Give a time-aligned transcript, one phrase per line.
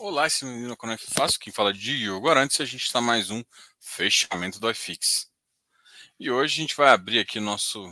[0.00, 1.40] Olá, esse menino é que faço?
[1.40, 3.42] Quem fala de Diogo Arantes, a gente está mais um
[3.80, 5.28] fechamento do iFix.
[6.20, 7.90] E hoje a gente vai abrir aqui nosso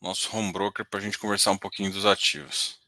[0.00, 2.80] nosso home broker para a gente conversar um pouquinho dos ativos.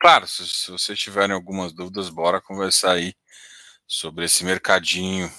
[0.00, 3.14] Claro, se, se vocês tiverem algumas dúvidas, bora conversar aí
[3.86, 5.30] sobre esse mercadinho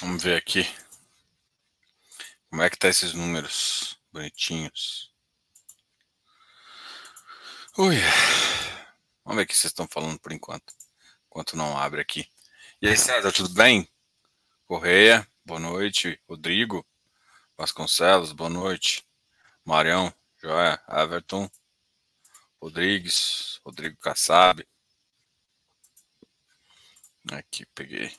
[0.00, 0.68] Vamos ver aqui.
[2.48, 5.14] Como é que tá esses números bonitinhos?
[7.78, 7.96] Ui.
[9.24, 10.74] Vamos ver o que vocês estão falando por enquanto.
[11.28, 12.28] Enquanto não abre aqui.
[12.82, 13.88] E aí, César, tudo bem?
[14.66, 16.20] Correia, boa noite.
[16.28, 16.84] Rodrigo
[17.56, 19.06] Vasconcelos, boa noite.
[19.64, 21.48] Marião, Joia, Everton,
[22.60, 24.66] Rodrigues, Rodrigo Kassab.
[27.30, 28.12] Aqui, peguei.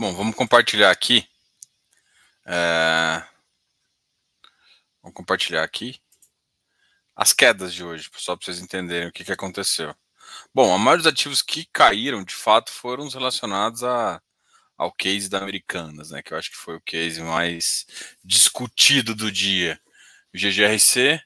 [0.00, 1.28] Bom, vamos compartilhar aqui.
[2.46, 3.22] É...
[5.02, 6.00] Vamos compartilhar aqui
[7.14, 9.94] as quedas de hoje, só para vocês entenderem o que, que aconteceu.
[10.54, 14.22] Bom, a maioria dos ativos que caíram, de fato, foram os relacionados a,
[14.74, 16.22] ao case da Americanas, né?
[16.22, 17.86] Que eu acho que foi o case mais
[18.24, 19.78] discutido do dia.
[20.32, 21.20] GGRC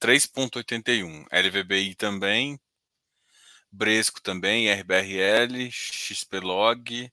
[0.00, 2.60] 3.81, LVBI também,
[3.68, 7.10] Bresco também, RBRL, XPlog,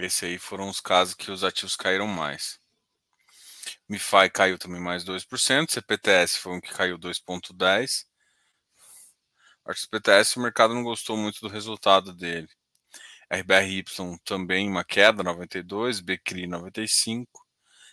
[0.00, 2.58] Esse aí foram os casos que os ativos caíram mais.
[3.86, 8.06] MiFi caiu também mais 2%, CPTS foi um que caiu 2,10%.
[9.66, 12.48] Acho que o mercado não gostou muito do resultado dele.
[13.30, 13.84] RBRY
[14.24, 17.46] também uma queda, 92, BCRI 95,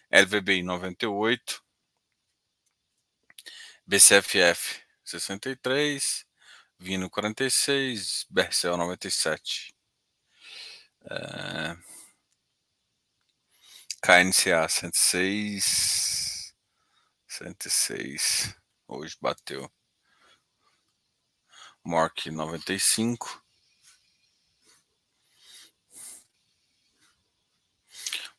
[0.10, 1.62] LVBI 98,
[3.86, 6.26] BCFF 63,
[6.80, 9.74] Vino 46, Bercel 97.
[11.10, 11.97] É...
[14.08, 16.56] KNCA 106.
[17.28, 18.56] 106.
[18.88, 19.70] Hoje bateu.
[21.84, 23.44] Mork 95.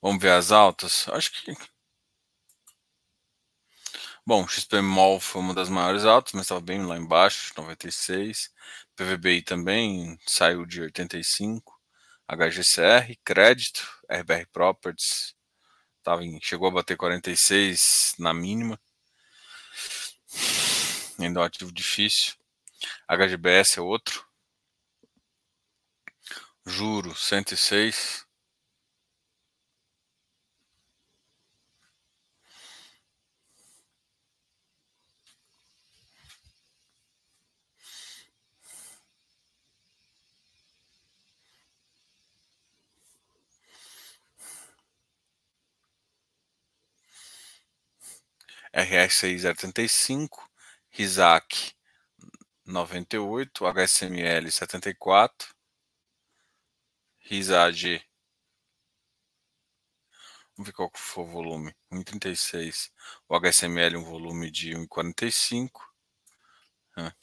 [0.00, 1.06] Vamos ver as altas?
[1.10, 1.54] Acho que.
[4.24, 8.50] Bom, XP Mall foi uma das maiores altas, mas estava bem lá embaixo, 96.
[8.96, 11.78] PVBI também saiu de 85.
[12.26, 15.36] HGCR, crédito, RBR Properties,
[16.02, 18.78] tava em, chegou a bater 46 na mínima.
[21.18, 22.34] Ainda é um ativo difícil.
[23.08, 24.24] HGBS é outro.
[26.64, 28.27] Juro 106.
[48.78, 50.28] RS6 75,
[50.92, 51.74] RISAC
[52.64, 55.54] 98, HSML 74,
[57.30, 58.02] RISAG
[60.58, 61.72] Vamos ver qual foi o volume.
[61.92, 62.90] 1,36.
[63.28, 65.70] O HSML um volume de 1,45.
[66.96, 67.14] Ah.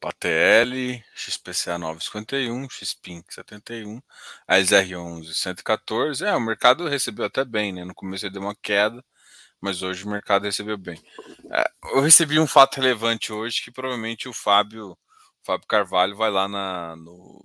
[0.00, 4.00] PATL, XPCA 951, XPIN 71,
[4.48, 6.24] ASR11 114.
[6.24, 7.84] É, o mercado recebeu até bem, né?
[7.84, 9.04] No começo ele deu uma queda,
[9.60, 11.02] mas hoje o mercado recebeu bem.
[11.52, 14.96] É, eu recebi um fato relevante hoje que provavelmente o Fábio,
[15.42, 17.44] Fábio Carvalho vai lá na, no,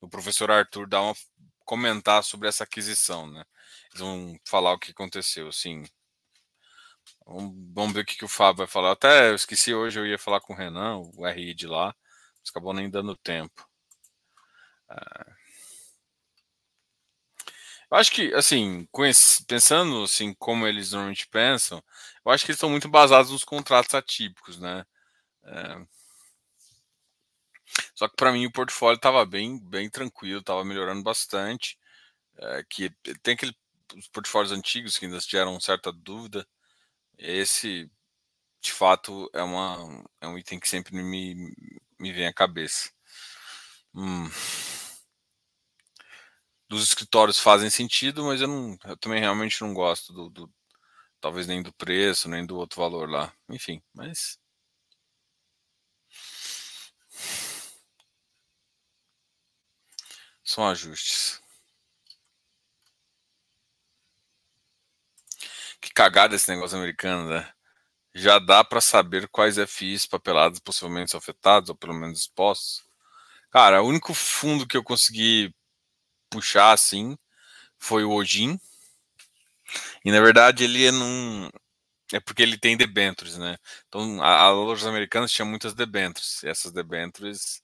[0.00, 1.14] no professor Arthur dar uma
[1.64, 3.44] comentar sobre essa aquisição, né?
[3.90, 5.84] Eles vão falar o que aconteceu, assim.
[7.26, 8.92] Vamos, ver o que, que o Fábio vai falar.
[8.92, 11.94] Até eu esqueci hoje, eu ia falar com o Renan, o RI de lá,
[12.40, 13.68] mas acabou nem dando tempo.
[14.90, 15.40] É...
[17.90, 18.88] Eu acho que, assim,
[19.48, 21.82] pensando assim como eles normalmente pensam,
[22.24, 24.84] eu acho que eles estão muito basados nos contratos atípicos, né?
[25.44, 25.86] É...
[27.94, 31.78] Só que para mim o portfólio estava bem, bem tranquilo, estava melhorando bastante.
[32.38, 32.90] É, que
[33.22, 33.54] tem aquele,
[33.96, 36.46] os portfólios antigos que ainda geram certa dúvida.
[37.20, 37.90] Esse,
[38.62, 41.34] de fato, é, uma, é um item que sempre me,
[41.98, 42.90] me vem à cabeça.
[43.94, 44.28] Hum.
[46.68, 50.50] Dos escritórios fazem sentido, mas eu, não, eu também realmente não gosto do, do
[51.20, 53.32] talvez nem do preço, nem do outro valor lá.
[53.50, 54.38] Enfim, mas
[60.44, 61.40] São ajustes.
[66.00, 67.52] Cagada esse negócio americano, né?
[68.14, 72.82] Já dá para saber quais FIs papelados possivelmente afetados, ou pelo menos expostos.
[73.50, 75.54] Cara, o único fundo que eu consegui
[76.30, 77.18] puxar assim
[77.78, 78.58] foi o Odin.
[80.04, 81.50] E na verdade ele é num.
[82.12, 83.58] É porque ele tem debentures, né?
[83.88, 86.42] Então, a, a lojas americanas tinha muitas debentures.
[86.42, 87.62] E essas debentures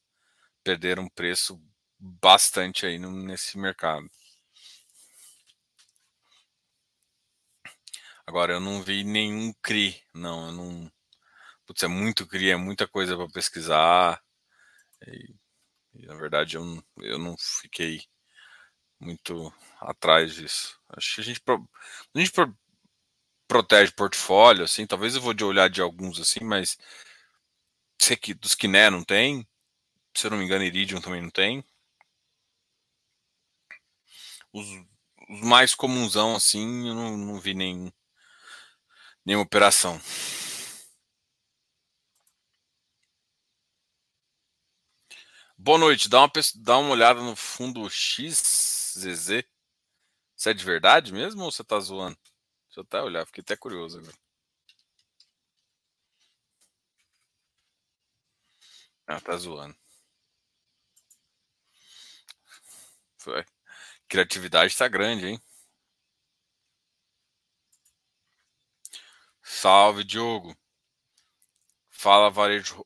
[0.64, 1.60] perderam preço
[1.98, 4.08] bastante aí no, nesse mercado.
[8.26, 10.92] Agora, eu não vi nenhum CRI, não, eu não.
[11.66, 14.22] Putz, é muito CRI, é muita coisa para pesquisar.
[15.06, 15.34] E,
[15.94, 18.02] e, na verdade, eu, eu não fiquei
[19.00, 20.80] muito atrás disso.
[20.90, 22.56] Acho que a gente, a gente pro,
[23.48, 26.78] protege portfólio, assim, talvez eu vou de olhar de alguns assim, mas
[28.00, 29.46] sei que dos que né não tem,
[30.14, 31.64] se eu não me engano, Iridium também não tem
[34.56, 34.66] os,
[35.28, 37.92] os mais comunsão assim, eu não, não vi nem,
[39.26, 40.00] nenhuma operação.
[45.58, 46.08] Boa noite.
[46.08, 49.44] Dá uma, dá uma olhada no fundo XZZ.
[50.36, 52.16] Você é de verdade mesmo ou você tá zoando?
[52.68, 54.16] Deixa eu até olhar, fiquei até curioso agora.
[59.06, 59.76] Ah, tá zoando.
[63.18, 63.44] Foi.
[64.08, 65.40] Criatividade está grande, hein?
[69.48, 70.56] Salve, Diogo.
[71.88, 72.84] Fala, varejo.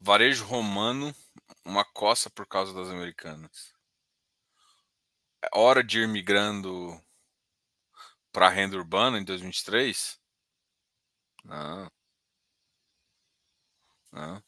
[0.00, 1.14] Varejo romano,
[1.64, 3.72] uma coça por causa das americanas.
[5.40, 7.00] É hora de ir migrando
[8.32, 10.18] para renda urbana em 2023?
[11.44, 11.90] Não.
[14.10, 14.42] Não.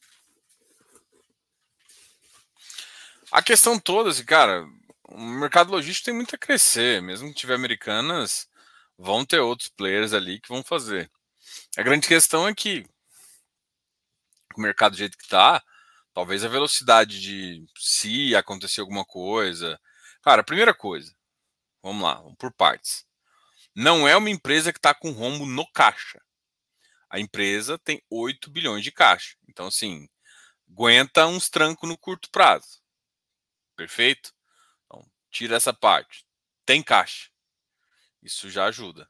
[3.30, 4.66] A questão toda, assim, cara,
[5.08, 7.00] o mercado logístico tem muito a crescer.
[7.00, 8.48] Mesmo que tiver americanas,
[8.98, 11.10] vão ter outros players ali que vão fazer.
[11.76, 12.86] A grande questão é que
[14.56, 15.62] o mercado do jeito que está,
[16.12, 19.78] talvez a velocidade de se acontecer alguma coisa.
[20.22, 21.14] Cara, primeira coisa,
[21.82, 23.04] vamos lá, vamos por partes.
[23.74, 26.22] Não é uma empresa que está com rombo no caixa.
[27.10, 29.36] A empresa tem 8 bilhões de caixa.
[29.48, 30.08] Então, assim,
[30.70, 32.80] aguenta uns trancos no curto prazo.
[33.76, 34.32] Perfeito?
[34.84, 36.24] Então, tira essa parte.
[36.64, 37.33] Tem caixa.
[38.24, 39.08] Isso já ajuda.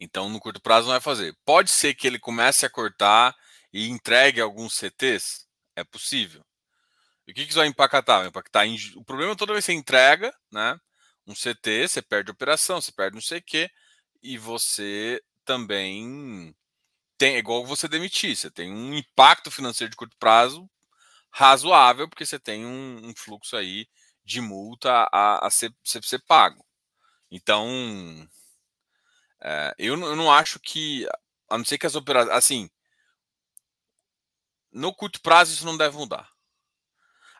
[0.00, 1.36] Então, no curto prazo, não vai fazer.
[1.44, 3.34] Pode ser que ele comece a cortar
[3.72, 5.46] e entregue alguns CTs?
[5.76, 6.44] É possível.
[7.26, 8.18] E o que, que isso vai impactar?
[8.18, 8.76] Vai impactar em...
[8.96, 10.78] O problema toda vez que você entrega né,
[11.26, 13.70] um CT, você perde operação, você perde não sei o quê,
[14.22, 16.54] e você também
[17.16, 20.68] tem, é igual você demitir, você tem um impacto financeiro de curto prazo
[21.30, 23.86] razoável, porque você tem um, um fluxo aí
[24.24, 26.64] de multa a, a ser, ser, ser pago.
[27.30, 27.68] Então,
[29.42, 31.06] é, eu, eu não acho que,
[31.50, 32.70] a não ser que as operações, assim,
[34.72, 36.28] no curto prazo isso não deve mudar.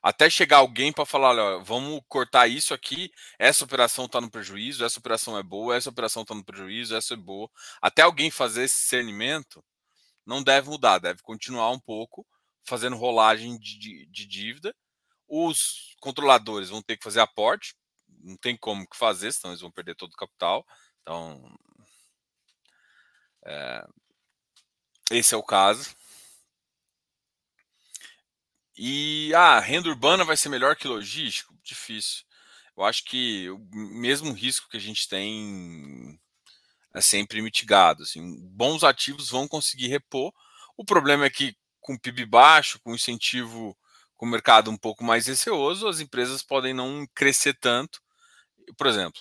[0.02, 4.84] Até chegar alguém para falar, olha, vamos cortar isso aqui, essa operação está no prejuízo,
[4.84, 7.50] essa operação é boa, essa operação está no prejuízo, essa é boa.
[7.80, 9.64] Até alguém fazer esse discernimento,
[10.26, 12.26] não deve mudar, deve continuar um pouco,
[12.66, 14.74] fazendo rolagem de, de, de dívida.
[15.28, 17.74] Os controladores vão ter que fazer aporte,
[18.20, 20.66] não tem como que fazer, senão eles vão perder todo o capital.
[21.02, 21.42] Então,
[23.46, 23.86] É,
[25.10, 25.94] esse é o caso.
[28.76, 31.56] E a ah, renda urbana vai ser melhor que logístico?
[31.62, 32.24] Difícil.
[32.76, 36.18] Eu acho que o mesmo risco que a gente tem
[36.92, 38.02] é sempre mitigado.
[38.02, 40.32] Assim, bons ativos vão conseguir repor.
[40.76, 43.76] O problema é que com PIB baixo, com incentivo,
[44.16, 48.00] com o mercado um pouco mais receoso, as empresas podem não crescer tanto.
[48.76, 49.20] Por exemplo,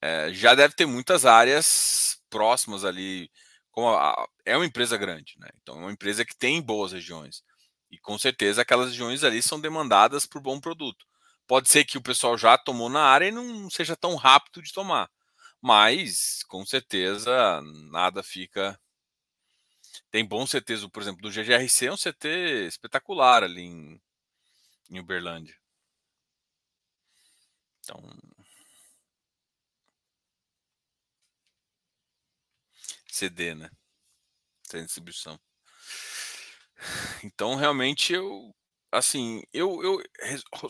[0.00, 3.30] é, já deve ter muitas áreas próximas ali.
[3.70, 5.48] Como a, é uma empresa grande, né?
[5.62, 7.42] Então é uma empresa que tem boas regiões.
[7.90, 11.06] E com certeza aquelas regiões ali são demandadas por bom produto.
[11.46, 14.72] Pode ser que o pessoal já tomou na área e não seja tão rápido de
[14.72, 15.10] tomar.
[15.60, 18.78] Mas, com certeza, nada fica.
[20.10, 24.00] Tem bom CTs, por exemplo, do GGRC é um CT espetacular ali em,
[24.90, 25.56] em Uberlândia.
[27.80, 28.02] Então.
[33.10, 33.70] CD, né?
[34.62, 35.38] Sem distribuição.
[37.24, 38.54] Então, realmente, eu.
[38.92, 40.02] Assim, eu, eu.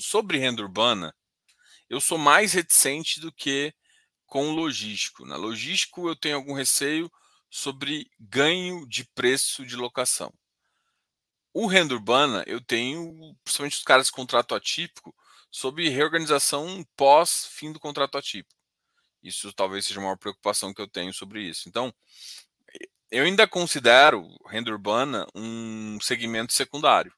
[0.01, 1.15] Sobre renda urbana,
[1.89, 3.75] eu sou mais reticente do que
[4.27, 5.27] com logístico.
[5.27, 7.11] Na logístico, eu tenho algum receio
[7.51, 10.33] sobre ganho de preço de locação.
[11.61, 15.13] O renda urbana, eu tenho, principalmente os caras de contrato atípico,
[15.51, 18.55] sobre reorganização pós fim do contrato atípico.
[19.21, 21.69] Isso talvez seja a maior preocupação que eu tenho sobre isso.
[21.69, 21.93] Então,
[23.11, 27.13] eu ainda considero renda urbana um segmento secundário.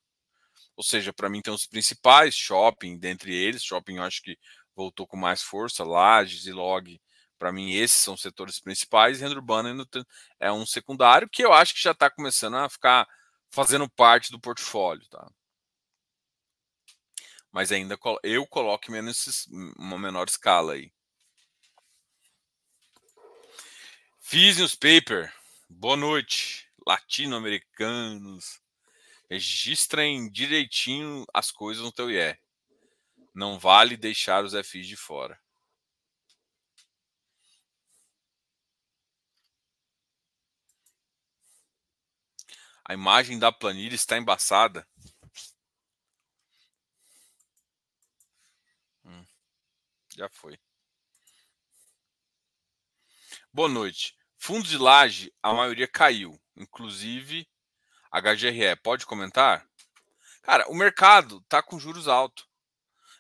[0.75, 4.39] Ou seja, para mim tem os principais, shopping, dentre eles, shopping eu acho que
[4.75, 6.99] voltou com mais força, Lages e Log,
[7.39, 9.87] para mim esses são os setores principais, renda urbana
[10.41, 13.07] é um secundário que eu acho que já está começando a ficar
[13.51, 15.31] fazendo parte do portfólio, tá?
[17.53, 20.93] Mas ainda eu coloco menos uma menor escala aí.
[24.21, 25.35] Fiz newspaper.
[25.69, 28.61] Boa noite, latino-americanos.
[29.29, 32.39] Registrem direitinho as coisas no teu IE.
[33.35, 35.41] Não vale deixar os FIs de fora.
[42.91, 44.85] A imagem da planilha está embaçada.
[49.05, 49.25] Hum,
[50.17, 50.59] já foi.
[53.53, 54.17] Boa noite.
[54.37, 57.49] Fundo de laje, a maioria caiu, inclusive
[58.11, 58.75] HGRE.
[58.83, 59.65] Pode comentar?
[60.43, 62.45] Cara, o mercado está com juros altos.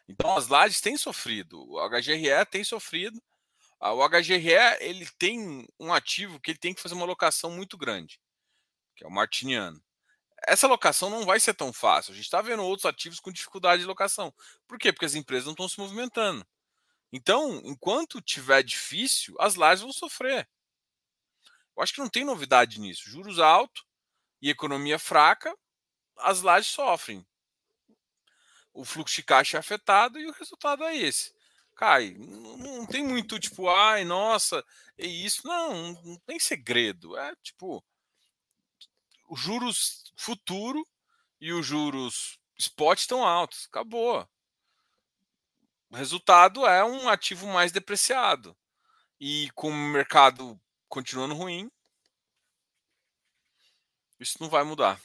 [0.09, 3.23] Então as lajes têm sofrido, o HGRE tem sofrido.
[3.79, 7.79] Ah, o HGRE ele tem um ativo que ele tem que fazer uma alocação muito
[7.79, 8.21] grande,
[9.01, 9.83] que é o martiniano.
[10.47, 12.13] Essa locação não vai ser tão fácil.
[12.13, 14.33] A gente está vendo outros ativos com dificuldade de locação.
[14.69, 14.93] Por quê?
[14.93, 16.47] Porque as empresas não estão se movimentando.
[17.11, 20.47] Então, enquanto tiver difícil, as lajes vão sofrer.
[21.75, 23.09] Eu acho que não tem novidade nisso.
[23.09, 23.85] Juros altos
[24.43, 25.57] e economia fraca,
[26.19, 27.27] as lajes sofrem.
[28.75, 31.33] O fluxo de caixa é afetado e o resultado é esse.
[31.75, 32.15] Cai.
[32.19, 34.63] Não, não tem muito tipo, ai, nossa,
[34.99, 35.47] é isso.
[35.47, 37.17] Não, não tem segredo.
[37.17, 37.83] É tipo,
[39.31, 40.85] os juros futuro
[41.41, 43.67] e os juros spot estão altos.
[43.67, 44.29] Acabou.
[45.89, 48.57] O resultado é um ativo mais depreciado.
[49.21, 51.71] E com o mercado continuando ruim,
[54.19, 55.01] isso não vai mudar.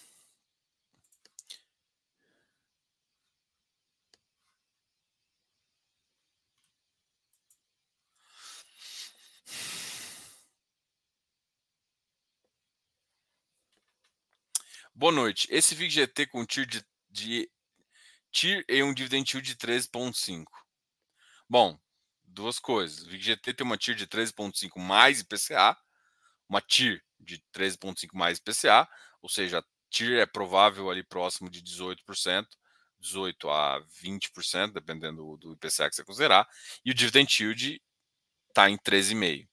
[14.98, 15.46] Boa noite.
[15.52, 17.52] Esse VIG-GT com TIR de, de
[18.32, 20.46] TIR e um dividend yield de 13,5.
[21.50, 21.78] Bom,
[22.24, 23.06] duas coisas.
[23.06, 25.78] O tem uma TIR de 13,5 mais IPCA,
[26.48, 28.88] uma TIR de 13,5 mais IPCA,
[29.22, 32.48] ou seja, TIR é provável ali próximo de 18%,
[32.98, 36.48] 18 a 20%, dependendo do IPCA que você considerar,
[36.86, 37.82] e o dividend yield
[38.48, 39.46] está em 13,5%.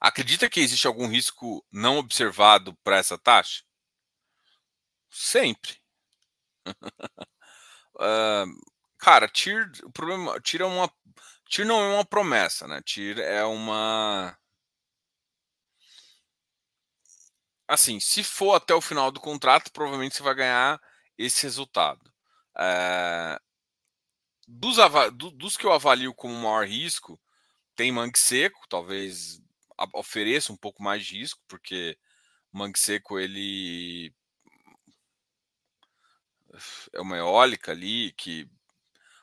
[0.00, 3.62] Acredita que existe algum risco não observado para essa taxa?
[5.10, 5.76] Sempre.
[7.96, 8.46] uh,
[8.98, 10.90] cara, TIR, o problema, TIR é uma,
[11.48, 12.80] TIR não é uma promessa, né?
[12.82, 14.36] TIR é uma
[17.70, 20.80] assim, se for até o final do contrato, provavelmente você vai ganhar
[21.16, 22.12] esse resultado.
[22.58, 23.38] É,
[24.48, 24.76] dos,
[25.34, 27.20] dos, que eu avalio como maior risco,
[27.76, 29.40] tem mangue seco, talvez
[29.94, 31.98] ofereça um pouco mais de risco, porque
[32.52, 34.14] o mangue seco ele
[36.92, 38.48] é uma eólica ali que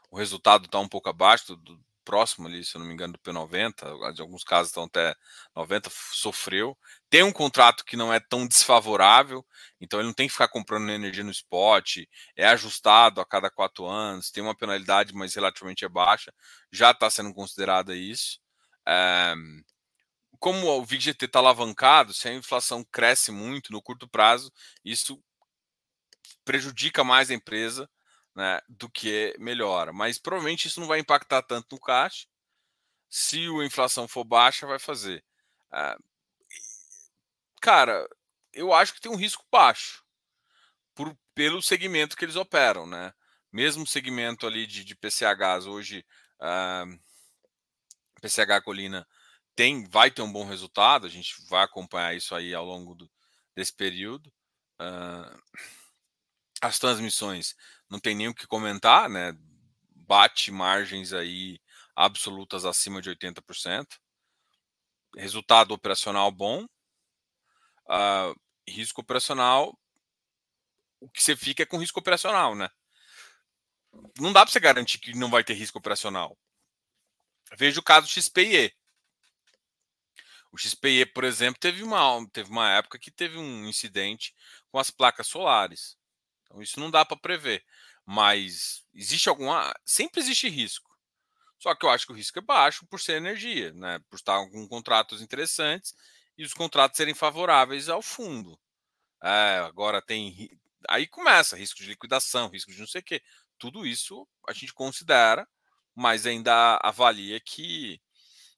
[0.10, 3.20] o resultado está um pouco abaixo do, próximo ali, se eu não me engano, do
[3.20, 5.14] P90, em alguns casos estão até
[5.54, 6.78] 90, sofreu.
[7.10, 9.46] Tem um contrato que não é tão desfavorável,
[9.82, 11.98] então ele não tem que ficar comprando energia no spot,
[12.34, 16.34] é ajustado a cada quatro anos, tem uma penalidade, mas relativamente é baixa,
[16.72, 18.40] já está sendo considerada isso.
[18.88, 19.36] É,
[20.40, 24.52] como o VGT está alavancado, se a inflação cresce muito no curto prazo,
[24.84, 25.22] isso
[26.46, 27.90] prejudica mais a empresa
[28.36, 29.92] né, do que melhora.
[29.92, 32.28] Mas provavelmente isso não vai impactar tanto no caixa.
[33.10, 35.24] Se a inflação for baixa, vai fazer.
[35.72, 35.98] Ah,
[37.62, 38.08] cara,
[38.54, 40.04] eu acho que tem um risco baixo
[40.96, 43.14] por, pelo segmento que eles operam, né?
[43.52, 46.06] Mesmo segmento ali de, de PCHs hoje,
[46.40, 46.86] ah,
[48.22, 49.08] PCH Colina
[49.58, 51.08] tem, vai ter um bom resultado.
[51.08, 53.12] A gente vai acompanhar isso aí ao longo do,
[53.56, 54.32] desse período.
[54.80, 55.42] Uh,
[56.62, 57.56] as transmissões
[57.90, 59.34] não tem nem o que comentar, né?
[59.96, 61.60] Bate margens aí
[61.96, 63.98] absolutas acima de 80%.
[65.18, 66.66] Resultado operacional bom.
[67.86, 69.76] Uh, risco operacional.
[71.00, 72.70] O que você fica é com risco operacional, né?
[74.20, 76.38] Não dá para você garantir que não vai ter risco operacional.
[77.58, 78.72] Veja o caso XPE.
[80.52, 84.34] O XPE, por exemplo, teve uma, teve uma época que teve um incidente
[84.72, 85.98] com as placas solares.
[86.44, 87.64] Então isso não dá para prever.
[88.06, 89.74] Mas existe alguma.
[89.86, 90.90] Sempre existe risco.
[91.60, 94.00] Só que eu acho que o risco é baixo por ser energia, né?
[94.10, 95.94] Por estar com contratos interessantes
[96.38, 98.60] e os contratos serem favoráveis ao fundo.
[99.24, 100.50] É, agora tem.
[100.90, 103.22] Aí começa risco de liquidação, risco de não sei o quê.
[103.58, 105.48] Tudo isso a gente considera,
[105.96, 108.00] mas ainda avalia que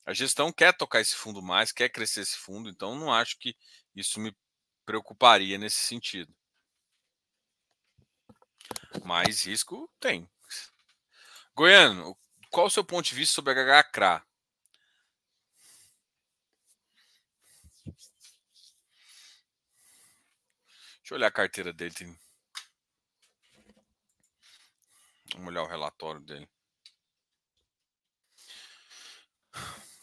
[0.10, 3.56] a gestão quer tocar esse fundo mais, quer crescer esse fundo, então não acho que
[3.96, 4.36] isso me
[4.84, 6.36] preocuparia nesse sentido.
[9.06, 10.28] Mas risco tem.
[11.56, 12.18] Goiano,
[12.50, 14.26] qual o seu ponto de vista sobre a HHCRA?
[20.98, 22.18] Deixa eu olhar a carteira dele.
[25.34, 26.50] Vamos olhar o relatório dele.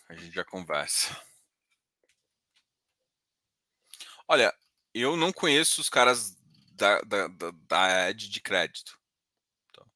[0.09, 1.21] A gente já conversa.
[4.29, 4.53] Olha,
[4.95, 6.37] eu não conheço os caras
[6.73, 8.99] da, da, da, da Ed de crédito.
[9.71, 9.87] Então.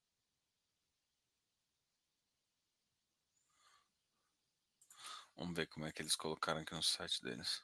[5.37, 7.63] Vamos ver como é que eles colocaram aqui no site deles.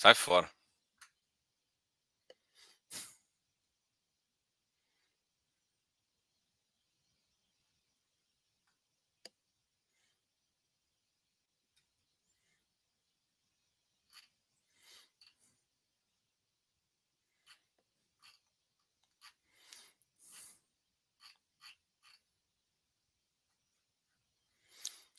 [0.00, 0.50] Sai fora.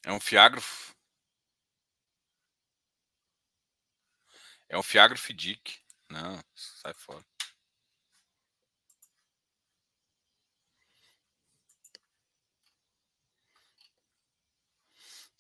[0.04, 0.62] É um fiagro
[4.72, 5.80] É um Fiagro Fidic.
[6.10, 7.26] Não, sai fora.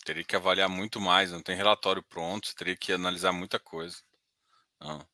[0.03, 3.97] Teria que avaliar muito mais, não tem relatório pronto, teria que analisar muita coisa.
[4.79, 5.07] Não.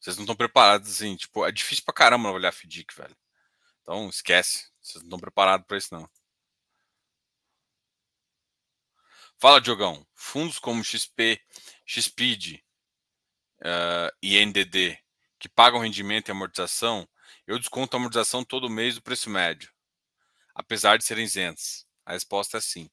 [0.00, 3.16] Vocês não estão preparados assim, tipo, é difícil pra caramba avaliar FDIC, velho.
[3.82, 4.70] Então, esquece.
[4.80, 6.08] Vocês não estão preparados para isso, não.
[9.38, 10.06] Fala, Diogão.
[10.14, 11.40] Fundos como XP,
[11.86, 12.62] XPID,
[13.62, 14.98] uh, e NDD
[15.42, 17.08] que pagam rendimento e amortização,
[17.48, 19.72] eu desconto a amortização todo mês do preço médio,
[20.54, 21.84] apesar de serem isentos.
[22.06, 22.88] A resposta é sim.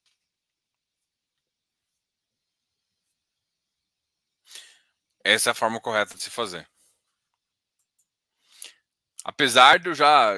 [5.22, 6.68] Essa é a forma correta de se fazer.
[9.24, 10.34] Apesar de eu já,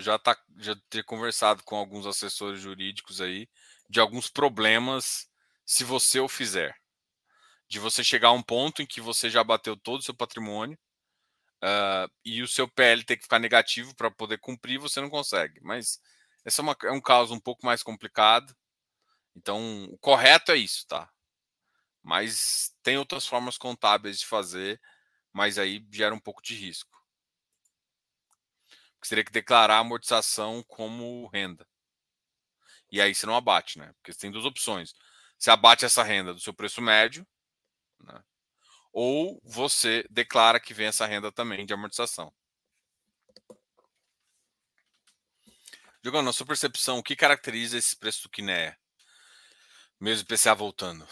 [0.00, 3.48] já, tá, já ter conversado com alguns assessores jurídicos aí
[3.88, 5.28] de alguns problemas
[5.64, 6.81] se você o fizer
[7.72, 10.78] de você chegar a um ponto em que você já bateu todo o seu patrimônio
[11.64, 15.58] uh, e o seu PL ter que ficar negativo para poder cumprir, você não consegue.
[15.62, 15.98] Mas
[16.44, 18.54] esse é, uma, é um caso um pouco mais complicado.
[19.36, 21.10] Então, o correto é isso, tá?
[22.02, 24.80] Mas tem outras formas contábeis de fazer,
[25.32, 26.90] mas aí gera um pouco de risco.
[29.02, 31.66] Você teria que declarar a amortização como renda.
[32.90, 33.92] E aí você não abate, né?
[33.94, 34.94] Porque você tem duas opções
[35.38, 37.26] Você abate essa renda do seu preço médio,
[38.02, 38.22] né?
[38.92, 42.32] ou você declara que vem essa renda também de amortização.
[46.02, 48.76] Diego, na sua percepção, o que caracteriza esse preço do Kiné?
[50.00, 51.06] Mesmo IPCA voltando.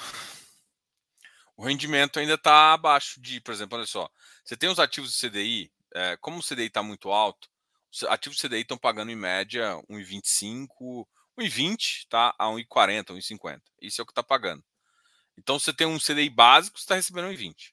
[1.57, 4.11] O rendimento ainda está abaixo de, por exemplo, olha só,
[4.45, 7.49] você tem os ativos do CDI, é, como o CDI está muito alto,
[7.93, 11.07] os ativos do CDI estão pagando em média 1,25,
[11.39, 13.63] 1,20 tá, a 1,40, 1,50.
[13.81, 14.65] Isso é o que está pagando.
[15.41, 17.73] Então você tem um CDI básico, você está recebendo 1,20.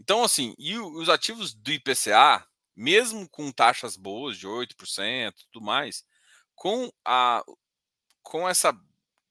[0.00, 5.64] Então, assim, e os ativos do IPCA, mesmo com taxas boas de 8% e tudo
[5.64, 6.04] mais,
[6.54, 7.44] com a
[8.22, 8.72] com essa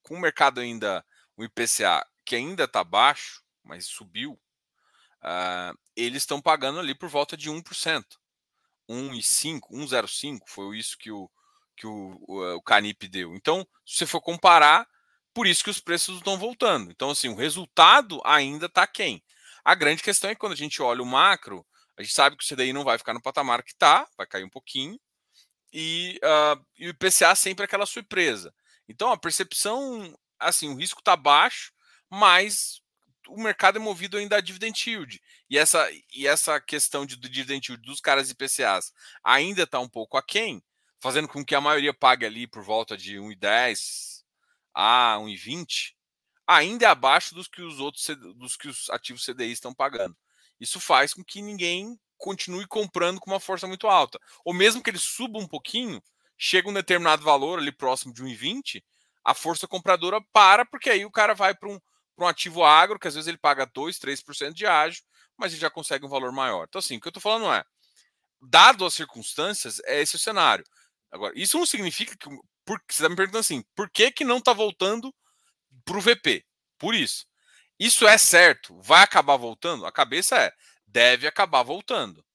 [0.04, 1.06] com o mercado ainda
[1.38, 7.38] o IPCA que ainda está baixo, mas subiu, uh, eles estão pagando ali por volta
[7.38, 7.64] de 1%.
[8.90, 11.30] 1,5, 1,05 foi isso que o
[11.78, 13.36] que o, o, Canip deu.
[13.36, 14.90] Então, se você for comparar,
[15.38, 16.90] por isso que os preços estão voltando.
[16.90, 19.24] Então, assim, o resultado ainda está quem?
[19.64, 21.64] A grande questão é que quando a gente olha o macro,
[21.96, 24.44] a gente sabe que o CDI não vai ficar no patamar que está, vai cair
[24.44, 25.00] um pouquinho,
[25.72, 28.52] e, uh, e o IPCA sempre é aquela surpresa.
[28.90, 31.72] Então, a percepção, assim, o risco está baixo,
[32.10, 32.82] mas
[33.28, 35.22] o mercado é movido ainda a dividend yield.
[35.48, 38.92] E essa, e essa questão de, dividend yield dos caras IPCAs
[39.24, 40.64] ainda está um pouco aquém,
[41.00, 44.17] fazendo com que a maioria pague ali por volta de 1,10
[44.80, 45.96] a 1,20,
[46.46, 50.16] ainda é abaixo dos que os outros dos que os ativos CDI estão pagando.
[50.60, 54.20] Isso faz com que ninguém continue comprando com uma força muito alta.
[54.46, 56.00] Ou mesmo que ele suba um pouquinho,
[56.38, 58.84] chega um determinado valor ali próximo de 1,20,
[59.24, 61.80] a força compradora para, porque aí o cara vai para um,
[62.20, 65.02] um ativo agro, que às vezes ele paga 2, 3% de ágio,
[65.36, 66.66] mas ele já consegue um valor maior.
[66.68, 67.64] Então, assim, o que eu estou falando é,
[68.40, 70.64] dado as circunstâncias, é esse o cenário.
[71.12, 72.30] Agora, isso não significa que.
[72.68, 75.16] Por, você está me perguntando assim, por que, que não está voltando
[75.86, 76.46] para o VP?
[76.78, 77.26] Por isso.
[77.80, 78.78] Isso é certo?
[78.82, 79.86] Vai acabar voltando?
[79.86, 80.52] A cabeça é,
[80.86, 82.26] deve acabar voltando.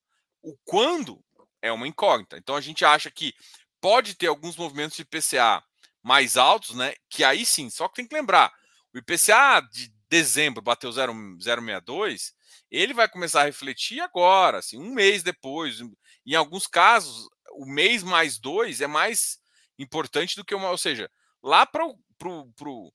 [0.42, 1.22] O quando
[1.60, 2.38] é uma incógnita.
[2.38, 3.34] Então a gente acha que
[3.78, 5.62] pode ter alguns movimentos de IPCA
[6.02, 6.94] mais altos, né?
[7.10, 8.50] Que aí sim, só que tem que lembrar,
[8.94, 12.32] o IPCA de dezembro bateu 0,62,
[12.70, 15.80] ele vai começar a refletir agora, assim, um mês depois.
[16.24, 19.41] Em alguns casos, o mês mais dois é mais
[19.78, 20.70] importante do que uma.
[20.70, 21.10] Ou seja,
[21.42, 22.92] lá para o pro, pro,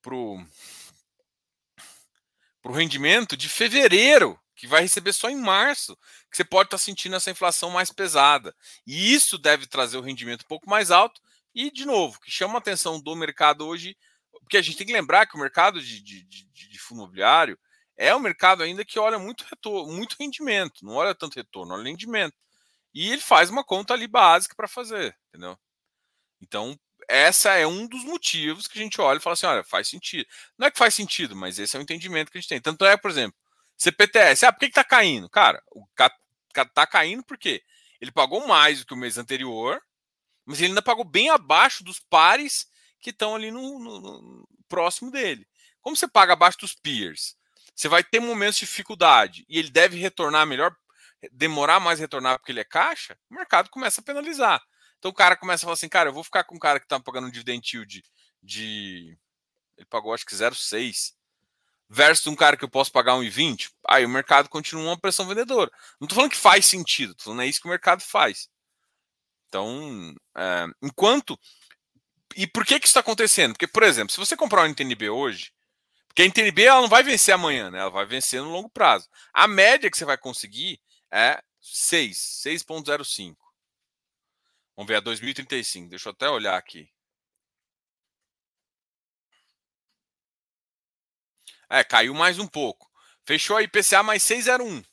[0.00, 0.46] pro,
[2.62, 5.96] pro rendimento de fevereiro, que vai receber só em março,
[6.30, 8.54] que você pode estar tá sentindo essa inflação mais pesada.
[8.86, 11.20] E isso deve trazer o rendimento um pouco mais alto.
[11.54, 13.96] E, de novo, que chama a atenção do mercado hoje,
[14.40, 17.58] porque a gente tem que lembrar que o mercado de, de, de, de fundo imobiliário
[17.96, 21.84] é um mercado ainda que olha muito retorno, muito rendimento, não olha tanto retorno, olha
[21.84, 22.34] rendimento.
[22.94, 25.58] E ele faz uma conta ali básica para fazer, entendeu?
[26.40, 29.88] Então, essa é um dos motivos que a gente olha e fala assim: olha, faz
[29.88, 30.26] sentido.
[30.56, 32.60] Não é que faz sentido, mas esse é o entendimento que a gente tem.
[32.60, 33.36] Tanto é, por exemplo,
[33.76, 34.46] CPTS.
[34.46, 35.28] Ah, por que, está caindo?
[35.30, 35.86] Cara, o
[36.56, 37.62] está caindo porque
[38.00, 39.80] ele pagou mais do que o mês anterior,
[40.44, 42.66] mas ele ainda pagou bem abaixo dos pares
[43.00, 45.46] que estão ali no, no, no, próximo dele.
[45.80, 47.36] Como você paga abaixo dos peers,
[47.74, 50.74] você vai ter momentos de dificuldade e ele deve retornar melhor
[51.32, 54.62] demorar mais retornar porque ele é caixa, o mercado começa a penalizar.
[54.98, 56.86] Então o cara começa a falar assim, cara, eu vou ficar com um cara que
[56.86, 58.02] está pagando um dividend yield
[58.42, 59.16] de.
[59.76, 61.12] Ele pagou acho que 0,6
[61.88, 63.70] versus um cara que eu posso pagar 1,20.
[63.88, 65.70] Aí o mercado continua uma pressão vendedora.
[66.00, 68.48] Não estou falando que faz sentido, estou falando é isso que o mercado faz.
[69.48, 71.38] Então, é, enquanto.
[72.36, 73.52] E por que, que isso está acontecendo?
[73.54, 75.50] Porque, por exemplo, se você comprar um NTNB hoje,
[76.08, 77.78] porque a NTNB ela não vai vencer amanhã, né?
[77.78, 79.08] ela vai vencer no longo prazo.
[79.32, 80.80] A média que você vai conseguir
[81.10, 83.36] é 6, 6.05.
[84.78, 85.88] Vamos ver a 2035.
[85.88, 86.88] Deixa eu até olhar aqui.
[91.68, 92.88] É, caiu mais um pouco.
[93.24, 94.84] Fechou a IPCA mais 601.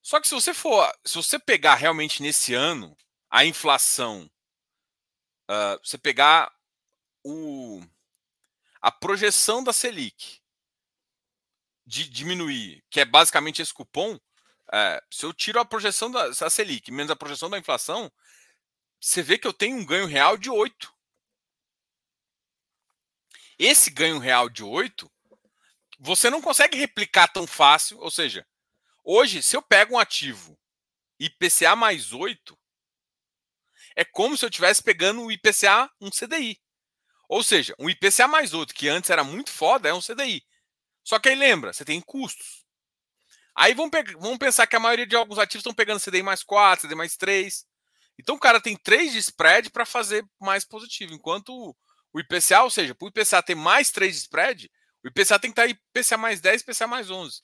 [0.00, 2.96] Só que se você for, se você pegar realmente nesse ano
[3.28, 4.24] a inflação,
[5.50, 6.50] uh, você pegar
[7.22, 7.82] o,
[8.80, 10.40] a projeção da Selic
[11.84, 14.18] de diminuir, que é basicamente esse cupom,
[14.72, 18.10] é, se eu tiro a projeção da, Selic menos a projeção da inflação,
[18.98, 20.92] você vê que eu tenho um ganho real de 8.
[23.58, 25.10] Esse ganho real de 8,
[26.00, 27.98] você não consegue replicar tão fácil.
[27.98, 28.46] Ou seja,
[29.04, 30.58] hoje, se eu pego um ativo
[31.18, 32.58] IPCA mais 8,
[33.94, 36.58] é como se eu estivesse pegando o IPCA um CDI.
[37.28, 40.42] Ou seja, um IPCA mais 8, que antes era muito foda, é um CDI.
[41.04, 42.61] Só que aí lembra, você tem custos.
[43.54, 46.86] Aí vamos, vamos pensar que a maioria de alguns ativos estão pegando CDI mais 4,
[46.86, 47.66] CDI mais 3.
[48.18, 51.74] Então o cara tem 3 de spread para fazer mais positivo, enquanto
[52.12, 54.70] o IPCA, ou seja, para o IPCA ter mais 3 de spread,
[55.04, 57.42] o IPCA tem que estar IPCA mais 10 e IPCA mais 11.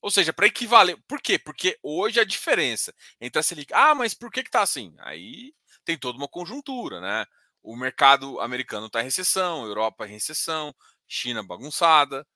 [0.00, 0.96] Ou seja, para equivaler.
[1.08, 1.38] Por quê?
[1.38, 3.72] Porque hoje a diferença entre a Selic.
[3.74, 4.94] Ah, mas por que está assim?
[5.00, 5.52] Aí
[5.84, 7.26] tem toda uma conjuntura, né?
[7.62, 10.74] O mercado americano está em recessão, Europa em recessão,
[11.06, 12.26] China bagunçada.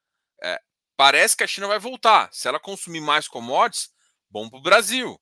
[0.42, 0.60] É,
[0.96, 2.28] parece que a China vai voltar.
[2.32, 3.90] Se ela consumir mais commodities,
[4.30, 5.20] bom para o Brasil.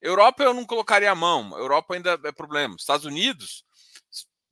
[0.00, 1.56] Europa eu não colocaria a mão.
[1.58, 2.76] Europa ainda é problema.
[2.76, 3.64] Estados Unidos,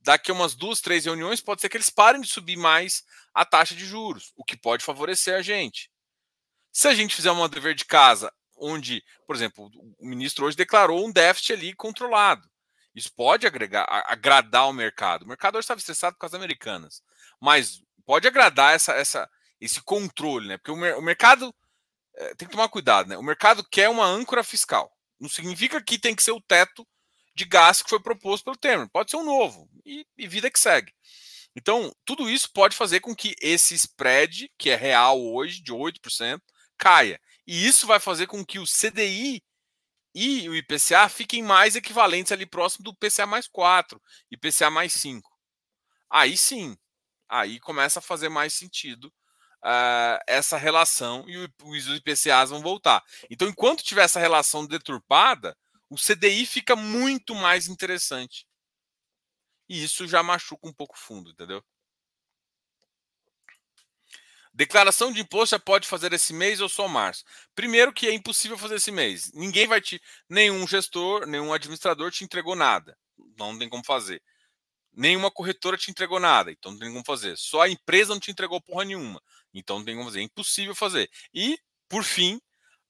[0.01, 3.45] daqui a umas duas, três reuniões, pode ser que eles parem de subir mais a
[3.45, 5.90] taxa de juros, o que pode favorecer a gente.
[6.73, 11.05] Se a gente fizer uma dever de casa, onde, por exemplo, o ministro hoje declarou
[11.07, 12.49] um déficit ali controlado.
[12.95, 15.23] Isso pode agregar, agradar o mercado.
[15.23, 17.03] O mercado hoje estava estressado por causa das americanas.
[17.40, 19.29] Mas pode agradar essa, essa,
[19.64, 20.59] esse controle, né?
[20.59, 21.55] Porque o, o mercado
[22.16, 23.16] é, tem que tomar cuidado, né?
[23.16, 24.92] O mercado quer uma âncora fiscal.
[25.18, 26.87] Não significa que tem que ser o teto
[27.35, 28.88] de gasto que foi proposto pelo Temer.
[28.90, 29.68] Pode ser um novo.
[29.85, 30.92] E, e vida que segue.
[31.57, 36.40] Então, tudo isso pode fazer com que esse spread, que é real hoje, de 8%,
[36.77, 37.20] caia.
[37.46, 39.42] E isso vai fazer com que o CDI
[40.14, 44.00] e o IPCA fiquem mais equivalentes ali próximo do PCA mais 4
[44.31, 45.29] e IPCA mais 5.
[46.11, 46.77] Aí sim,
[47.29, 49.12] aí começa a fazer mais sentido
[49.64, 53.03] uh, essa relação e os IPCAs vão voltar.
[53.31, 55.57] Então, enquanto tiver essa relação deturpada,
[55.88, 58.46] o CDI fica muito mais interessante.
[59.68, 61.64] E isso já machuca um pouco fundo, entendeu?
[64.53, 67.24] Declaração de imposto já pode fazer esse mês ou só março?
[67.57, 69.33] Primeiro que é impossível fazer esse mês.
[69.33, 70.00] Ninguém vai te.
[70.29, 72.96] Nenhum gestor, nenhum administrador te entregou nada.
[73.37, 74.22] Não tem como fazer.
[74.92, 77.37] Nenhuma corretora te entregou nada, então não tem como fazer.
[77.37, 79.20] Só a empresa não te entregou porra nenhuma.
[79.55, 80.21] Então não tem como fazer.
[80.21, 81.11] É impossível fazer.
[81.33, 82.40] E, por fim,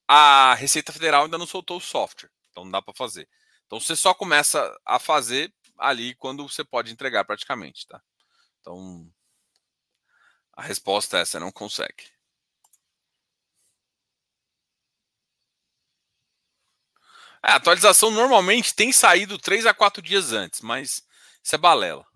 [0.09, 2.31] a Receita Federal ainda não soltou o software.
[2.51, 3.29] Então não dá para fazer.
[3.67, 8.01] Então você só começa a fazer ali quando você pode entregar praticamente, tá?
[8.61, 9.11] Então
[10.53, 12.15] a resposta é essa, não consegue.
[17.45, 21.03] É, a atualização normalmente tem saído 3 a 4 dias antes, mas
[21.43, 22.07] isso é balela.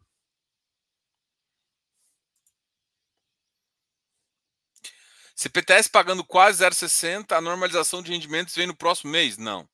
[5.39, 9.39] CPTS pagando quase 0,60, a normalização de rendimentos vem no próximo mês?
[9.39, 9.69] Não.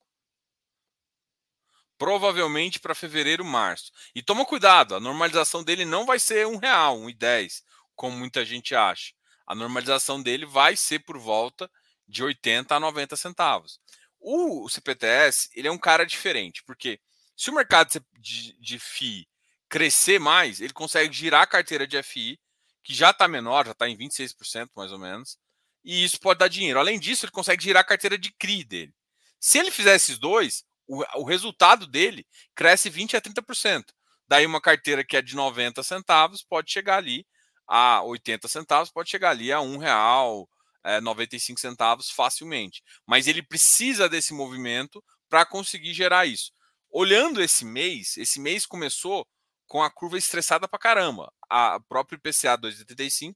[1.96, 3.90] Provavelmente para fevereiro, março.
[4.14, 7.62] E toma cuidado, a normalização dele não vai ser um real, um e dez
[7.96, 9.14] como muita gente acha.
[9.46, 11.70] A normalização dele vai ser por volta
[12.06, 13.80] de 80 a 90 centavos.
[14.20, 17.00] O CPTS, ele é um cara diferente, porque
[17.34, 19.26] se o mercado de, de FI
[19.66, 22.38] crescer mais, ele consegue girar a carteira de FI,
[22.82, 25.38] que já está menor, já está em 26% mais ou menos,
[25.84, 26.78] e isso pode dar dinheiro.
[26.78, 28.94] Além disso, ele consegue girar a carteira de CRI dele.
[29.38, 33.84] Se ele fizer esses dois, o, o resultado dele cresce 20 a 30%.
[34.26, 37.26] Daí uma carteira que é de 90 centavos pode chegar ali
[37.66, 40.48] a 80 centavos, pode chegar ali a um real,
[40.82, 42.82] é, 95 centavos facilmente.
[43.06, 46.52] Mas ele precisa desse movimento para conseguir gerar isso.
[46.90, 49.26] Olhando esse mês, esse mês começou
[49.66, 51.32] com a curva estressada para caramba.
[51.50, 53.34] A própria IPCA 2,85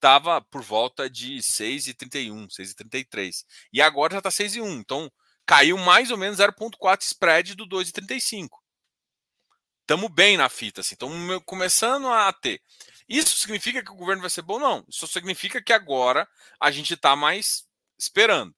[0.00, 3.44] estava por volta de 6,31, 6,33.
[3.70, 4.80] E agora já está 6,1.
[4.80, 5.12] Então
[5.46, 8.48] caiu mais ou menos 0,4 spread do 2,35.
[9.82, 10.94] Estamos bem na fita, assim.
[10.94, 12.62] Estamos começando a ter.
[13.08, 14.58] Isso significa que o governo vai ser bom?
[14.58, 14.84] Não.
[14.88, 16.26] Isso significa que agora
[16.58, 17.66] a gente está mais
[17.98, 18.54] esperando.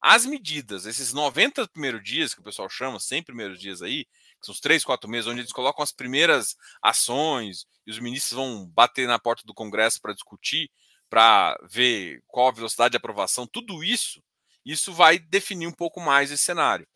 [0.00, 4.46] As medidas, esses 90 primeiros dias, que o pessoal chama, 100 primeiros dias aí, que
[4.46, 8.66] são os 3, 4 meses, onde eles colocam as primeiras ações e os ministros vão
[8.68, 10.70] bater na porta do Congresso para discutir,
[11.08, 14.22] para ver qual a velocidade de aprovação, tudo isso,
[14.64, 16.86] isso vai definir um pouco mais esse cenário.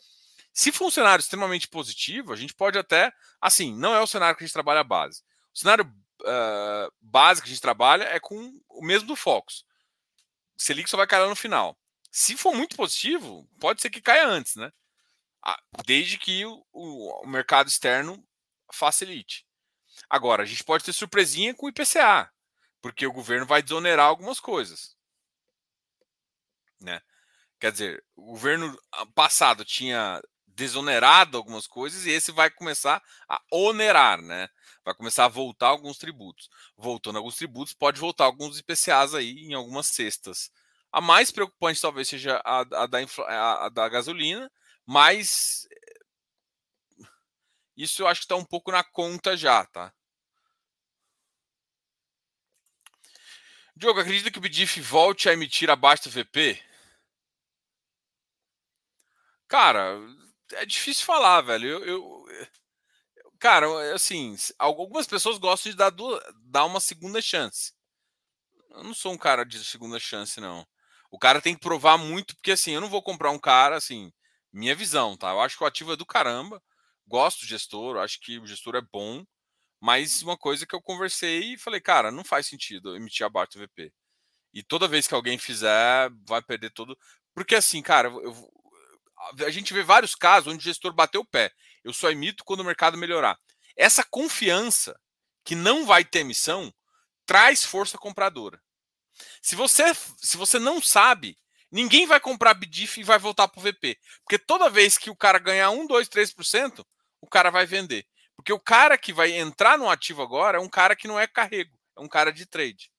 [0.53, 4.37] Se for um cenário extremamente positivo, a gente pode até, assim, não é o cenário
[4.37, 5.23] que a gente trabalha a base.
[5.55, 9.65] O cenário uh, base que a gente trabalha é com o mesmo do Focus.
[10.57, 11.79] Selic só vai cair no final.
[12.11, 14.73] Se for muito positivo, pode ser que caia antes, né?
[15.87, 18.23] Desde que o, o mercado externo
[18.73, 19.47] facilite.
[20.09, 22.31] Agora, a gente pode ter surpresinha com o IPCA,
[22.81, 24.97] porque o governo vai desonerar algumas coisas.
[26.81, 27.01] Né?
[27.59, 28.79] Quer dizer, o governo
[29.15, 34.49] passado tinha desonerado algumas coisas e esse vai começar a onerar, né?
[34.85, 36.49] Vai começar a voltar alguns tributos.
[36.77, 40.51] Voltando alguns tributos, pode voltar alguns IPCAs aí em algumas cestas.
[40.93, 44.51] A mais preocupante talvez seja a, a, da, a, a da gasolina,
[44.85, 45.69] mas
[47.77, 49.93] isso eu acho que está um pouco na conta já, tá?
[53.81, 56.63] Diogo, acredita que o BDIF volte a emitir abaixo do VP?
[59.49, 59.99] Cara,
[60.53, 61.67] é difícil falar, velho.
[61.67, 62.27] Eu, eu,
[63.39, 65.91] cara, assim, algumas pessoas gostam de dar,
[66.43, 67.73] dar uma segunda chance.
[68.69, 70.67] Eu não sou um cara de segunda chance, não.
[71.11, 74.13] O cara tem que provar muito, porque assim, eu não vou comprar um cara, assim,
[74.53, 75.31] minha visão, tá?
[75.31, 76.63] Eu acho que o ativo é do caramba,
[77.07, 79.25] gosto do gestor, acho que o gestor é bom,
[79.81, 83.61] mas uma coisa que eu conversei e falei, cara, não faz sentido emitir abaixo do
[83.61, 83.93] VP.
[84.53, 86.97] E toda vez que alguém fizer, vai perder todo.
[87.35, 88.51] Porque assim, cara, eu,
[89.47, 91.51] a gente vê vários casos onde o gestor bateu o pé.
[91.83, 93.39] Eu só emito quando o mercado melhorar.
[93.77, 94.99] Essa confiança
[95.45, 96.73] que não vai ter emissão
[97.25, 98.61] traz força compradora.
[99.41, 101.39] Se você, se você não sabe,
[101.71, 103.99] ninguém vai comprar BDIF e vai voltar para o VP.
[104.25, 106.85] Porque toda vez que o cara ganhar 1, 2, 3%,
[107.21, 108.07] o cara vai vender.
[108.41, 111.27] Porque o cara que vai entrar no ativo agora é um cara que não é
[111.27, 112.91] carrego, é um cara de trade.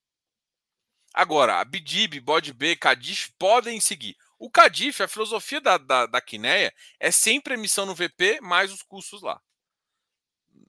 [1.11, 4.15] Agora, a BDIB, BODB, CADIF podem seguir.
[4.37, 8.83] O CADIF, a filosofia da, da, da Quineia é sempre emissão no VP mais os
[8.83, 9.41] custos lá.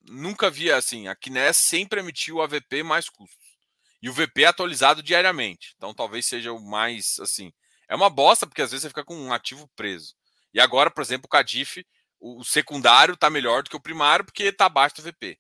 [0.08, 1.06] Nunca vi assim.
[1.06, 3.58] A Quineia sempre emitiu o AVP mais custos.
[4.00, 5.74] E o VP é atualizado diariamente.
[5.76, 7.52] Então talvez seja o mais assim.
[7.87, 10.14] É uma bosta, porque às vezes você fica com um ativo preso.
[10.54, 11.85] E agora, por exemplo, o CADIF,
[12.22, 15.37] o secundário está melhor do que o primário, porque está abaixo do VP.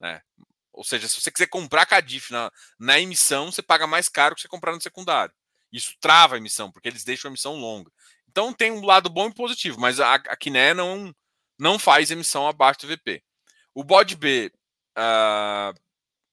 [0.00, 0.22] Né?
[0.72, 4.40] Ou seja, se você quiser comprar CADIF na, na emissão, você paga mais caro que
[4.40, 5.34] você comprar no secundário.
[5.72, 7.90] Isso trava a emissão, porque eles deixam a emissão longa.
[8.28, 11.12] Então tem um lado bom e positivo, mas a, a Kiné não,
[11.58, 13.22] não faz emissão abaixo do VP.
[13.74, 14.52] O BOD B,
[14.96, 15.76] uh,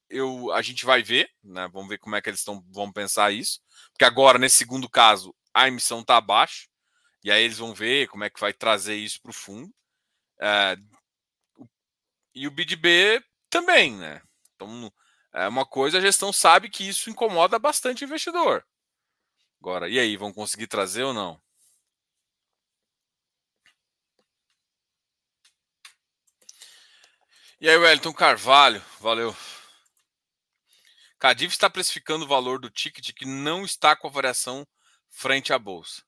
[0.09, 1.67] eu, a gente vai ver, né?
[1.73, 3.59] Vamos ver como é que eles tão, vão pensar isso.
[3.91, 6.70] Porque agora, nesse segundo caso, a emissão está abaixo.
[7.23, 9.73] E aí eles vão ver como é que vai trazer isso para o fundo.
[10.39, 10.99] Uh,
[12.33, 14.21] e o BidB também, né?
[14.55, 14.91] Então,
[15.33, 18.65] é uma coisa, a gestão sabe que isso incomoda bastante o investidor.
[19.59, 21.39] Agora, e aí, vão conseguir trazer ou não?
[27.59, 29.35] E aí, Wellington Carvalho, valeu.
[31.19, 34.65] Cadif está precificando o valor do ticket que não está com a variação
[35.11, 36.01] frente à bolsa.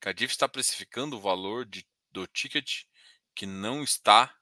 [0.00, 2.84] Cadif está precificando o valor de, do ticket
[3.34, 4.34] que não está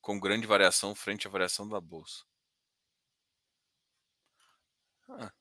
[0.00, 2.24] com grande variação frente à variação da bolsa.
[5.08, 5.32] Ah.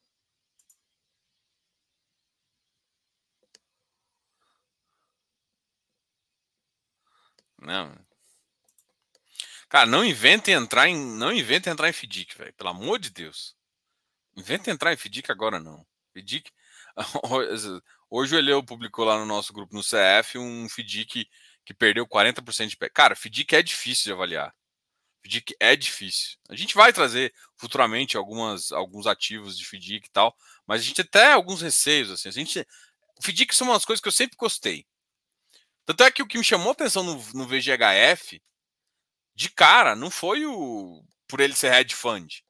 [7.58, 7.96] Não.
[9.70, 13.56] Cara, não inventem entrar em, não inventem entrar em FDIC, velho, pelo amor de Deus.
[14.36, 15.86] Inventa entrar em FDIC agora não.
[16.14, 16.52] FDIC
[18.14, 21.30] Hoje o Eleu publicou lá no nosso grupo no CF um FDIC
[21.64, 22.90] que perdeu 40% de pé.
[22.90, 24.54] Cara, FDIC é difícil de avaliar.
[25.24, 26.38] FDIC é difícil.
[26.50, 30.36] A gente vai trazer futuramente algumas, alguns ativos de FDIC e tal,
[30.68, 32.12] mas a gente até alguns receios.
[32.12, 32.28] Assim.
[32.28, 32.68] A gente,
[33.24, 34.86] FDIC são umas coisas que eu sempre gostei.
[35.86, 38.42] Tanto é que o que me chamou atenção no, no VGHF,
[39.34, 42.44] de cara, não foi o por ele ser hedge fund.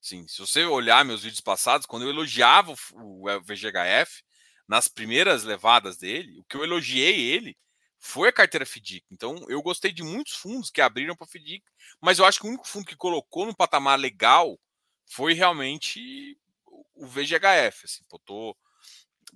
[0.00, 4.22] Sim, se você olhar meus vídeos passados, quando eu elogiava o, o VGHF,
[4.66, 7.56] nas primeiras levadas dele, o que eu elogiei ele
[7.98, 9.04] foi a carteira FDIC.
[9.10, 11.64] Então, eu gostei de muitos fundos que abriram para FDIC,
[12.00, 14.58] mas eu acho que o único fundo que colocou no patamar legal
[15.06, 17.84] foi realmente o VGHF.
[17.84, 18.56] Assim, botou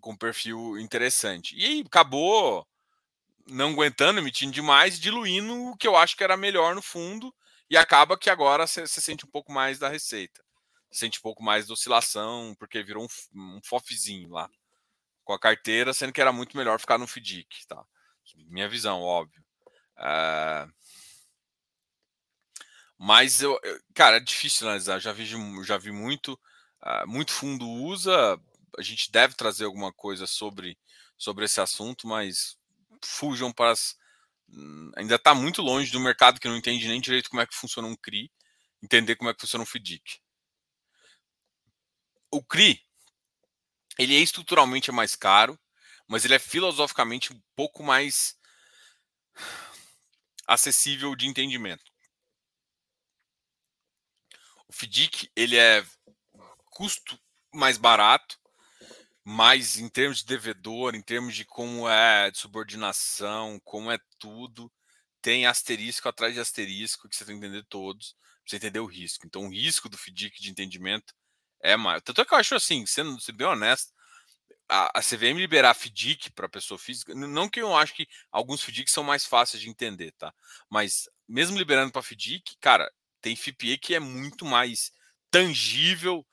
[0.01, 1.57] com um perfil interessante.
[1.57, 2.67] E aí acabou
[3.47, 7.35] não aguentando, emitindo demais, diluindo o que eu acho que era melhor no fundo,
[7.71, 10.45] e acaba que agora você sente um pouco mais da receita.
[10.91, 14.51] Sente um pouco mais da oscilação, porque virou um, um fofzinho lá
[15.29, 17.67] com a carteira, sendo que era muito melhor ficar no FDIC.
[17.67, 17.85] Tá?
[18.47, 19.45] Minha visão, óbvio.
[19.99, 20.73] Uh...
[22.97, 23.61] Mas eu,
[23.95, 24.99] cara, é difícil analisar.
[24.99, 25.27] Já vi,
[25.65, 26.33] já vi muito,
[26.83, 28.41] uh, muito fundo usa.
[28.79, 30.79] A gente deve trazer alguma coisa sobre,
[31.19, 32.57] sobre esse assunto, mas
[33.05, 33.99] fujam para as.
[34.97, 37.87] Ainda está muito longe do mercado que não entende nem direito como é que funciona
[37.87, 38.33] um CRI,
[38.83, 40.21] entender como é que funciona um FDIC.
[42.33, 42.83] O CRI,
[43.99, 45.59] ele é estruturalmente mais caro,
[46.07, 48.39] mas ele é filosoficamente um pouco mais
[50.47, 51.93] acessível de entendimento.
[54.69, 55.85] O FDIC ele é
[56.71, 57.19] custo
[57.53, 58.39] mais barato,
[59.25, 64.73] mas em termos de devedor, em termos de como é de subordinação, como é tudo,
[65.21, 68.87] tem asterisco atrás de asterisco que você tem que entender todos, pra você entender o
[68.87, 69.27] risco.
[69.27, 71.15] Então o risco do FDIC de entendimento
[71.61, 72.01] é maior.
[72.01, 73.93] Tanto é que eu acho assim, sendo, bem honesto,
[74.69, 78.91] a, a CVM liberar FDIC para pessoa física, não que eu acho que alguns FDIC
[78.91, 80.33] são mais fáceis de entender, tá?
[80.69, 82.91] Mas mesmo liberando para FDIC, cara,
[83.21, 84.93] tem FIPE que é muito mais
[85.31, 86.27] tangível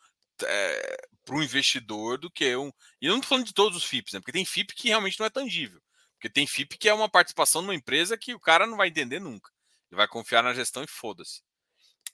[0.43, 2.71] é, para o investidor do que um.
[3.01, 4.19] E eu não estou falando de todos os FIPs, né?
[4.19, 5.81] Porque tem FIP que realmente não é tangível.
[6.13, 9.19] Porque tem FIP que é uma participação numa empresa que o cara não vai entender
[9.19, 9.51] nunca.
[9.91, 11.41] Ele vai confiar na gestão e foda-se.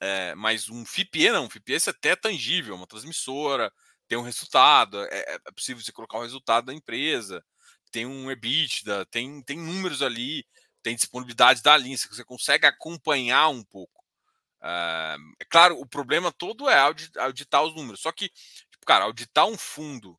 [0.01, 3.71] É, mas um FIPE não, um FIPE é até tangível, uma transmissora,
[4.07, 7.45] tem um resultado, é, é possível você colocar o resultado da empresa,
[7.91, 10.45] tem um EBITDA, tem, tem números ali,
[10.81, 14.03] tem disponibilidade da linha, você consegue acompanhar um pouco.
[14.61, 16.77] Uh, é claro, o problema todo é
[17.17, 18.01] auditar os números.
[18.01, 20.17] Só que, tipo, cara, auditar um fundo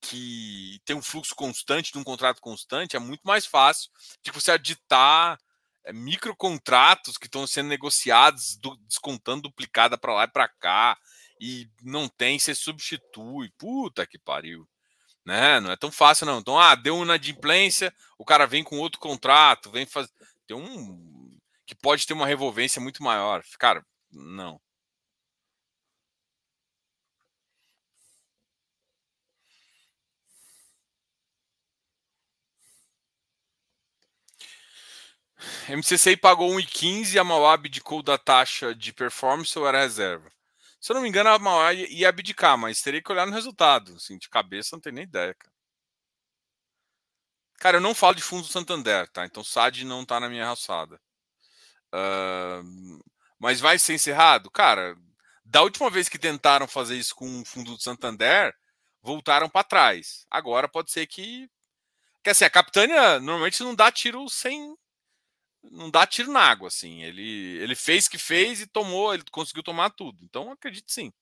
[0.00, 3.90] que tem um fluxo constante de um contrato constante é muito mais fácil
[4.22, 5.47] de você auditar é,
[5.92, 10.98] microcontratos que estão sendo negociados, do, descontando duplicada para lá e para cá,
[11.40, 13.50] e não tem, você substitui.
[13.56, 14.68] Puta que pariu.
[15.24, 15.60] Né?
[15.60, 16.38] Não é tão fácil, não.
[16.38, 20.10] Então, ah, deu inadimplência, o cara vem com outro contrato, vem fazer.
[20.46, 23.42] Tem um que pode ter uma revolvência muito maior.
[23.58, 24.58] Cara, não.
[35.68, 40.30] MCCI pagou 1,15 e a Mauá abdicou da taxa de performance ou era reserva?
[40.80, 43.94] Se eu não me engano, a Mauá ia abdicar, mas teria que olhar no resultado.
[43.96, 45.52] Assim, de cabeça não tem nem ideia, cara.
[47.58, 49.26] Cara, eu não falo de fundo do Santander, tá?
[49.26, 51.00] Então SAD não tá na minha alçada.
[51.92, 53.02] Uh,
[53.38, 54.50] mas vai ser encerrado?
[54.50, 54.96] Cara,
[55.44, 58.54] da última vez que tentaram fazer isso com o fundo do Santander,
[59.02, 60.26] voltaram para trás.
[60.30, 61.50] Agora pode ser que.
[62.22, 64.76] Que assim, a Capitânia normalmente não dá tiro sem.
[65.62, 67.02] Não dá tiro na água, assim.
[67.02, 70.18] Ele, ele fez que fez e tomou, ele conseguiu tomar tudo.
[70.24, 71.12] Então acredito sim.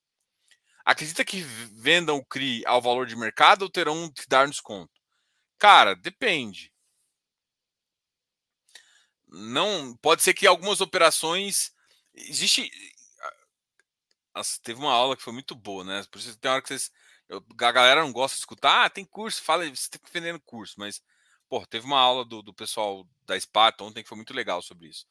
[0.85, 4.93] Acredita que vendam o CRI ao valor de mercado ou terão que dar desconto?
[5.59, 6.73] Cara, depende
[9.29, 11.73] não pode ser que algumas operações
[12.15, 12.71] existe
[14.35, 16.05] Nossa, teve uma aula que foi muito boa, né?
[16.11, 16.91] Por isso tem hora que vocês
[17.61, 20.75] a galera não gosta de escutar, ah, tem curso, fala, você tem que vendendo curso,
[20.79, 21.03] mas
[21.49, 24.89] pô, teve uma aula do, do pessoal da Sparta ontem que foi muito legal sobre
[24.89, 25.07] isso.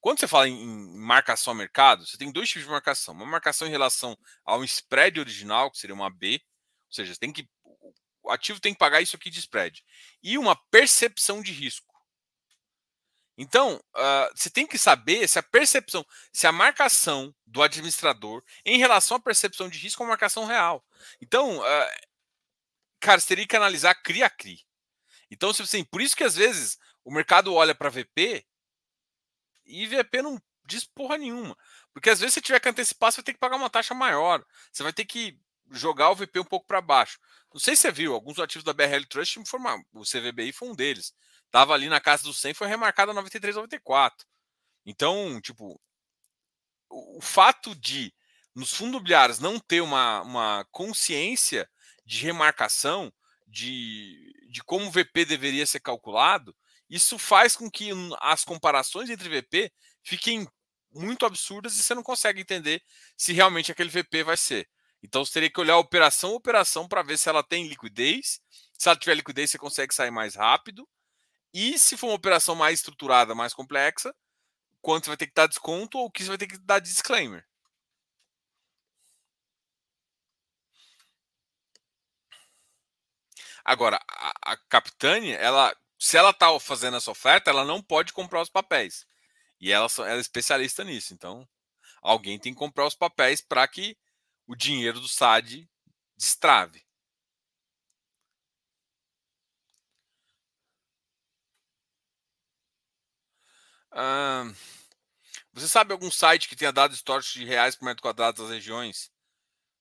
[0.00, 3.14] Quando você fala em, em marcação a mercado, você tem dois tipos de marcação.
[3.14, 6.42] Uma marcação em relação ao spread original, que seria uma B,
[6.86, 7.48] ou seja, tem que
[8.24, 9.84] o ativo tem que pagar isso aqui de spread.
[10.22, 11.94] E uma percepção de risco.
[13.36, 18.78] Então, uh, você tem que saber se a percepção, se a marcação do administrador em
[18.78, 20.84] relação à percepção de risco é uma marcação real.
[21.20, 21.90] Então, uh,
[23.00, 24.64] cara, você teria que analisar CRI a CRI.
[25.30, 28.44] Então, assim, por isso que às vezes o mercado olha para VP
[29.66, 31.56] e VP não diz porra nenhuma.
[31.92, 34.44] Porque às vezes você tiver que antecipar, você vai ter que pagar uma taxa maior.
[34.72, 35.38] Você vai ter que
[35.70, 37.18] jogar o VP um pouco para baixo.
[37.52, 39.38] Não sei se você viu, alguns ativos da BRL Trust,
[39.92, 41.14] o CVBI foi um deles
[41.54, 44.26] Tava ali na casa do 100, foi remarcada 93, 94.
[44.84, 45.80] Então, tipo,
[46.90, 48.12] o, o fato de
[48.52, 51.70] nos fundos imobiliários não ter uma, uma consciência
[52.04, 53.12] de remarcação,
[53.46, 56.54] de, de como o VP deveria ser calculado,
[56.88, 57.90] isso faz com que
[58.20, 59.72] as comparações entre VP
[60.04, 60.46] fiquem
[60.92, 62.80] muito absurdas e você não consegue entender
[63.16, 64.68] se realmente aquele VP vai ser.
[65.02, 68.40] Então você teria que olhar operação a operação para ver se ela tem liquidez.
[68.78, 70.88] Se ela tiver liquidez, você consegue sair mais rápido.
[71.52, 74.14] E se for uma operação mais estruturada, mais complexa,
[74.80, 77.44] quanto vai ter que dar desconto ou o que você vai ter que dar disclaimer.
[83.64, 84.56] Agora, a, a
[85.40, 89.06] ela, se ela está fazendo essa oferta, ela não pode comprar os papéis.
[89.60, 91.14] E ela, ela é especialista nisso.
[91.14, 91.48] Então,
[92.02, 93.96] alguém tem que comprar os papéis para que
[94.46, 95.68] o dinheiro do SAD
[96.16, 96.84] destrave.
[105.52, 109.10] você sabe algum site que tenha dado históricos de reais por metro quadrado das regiões?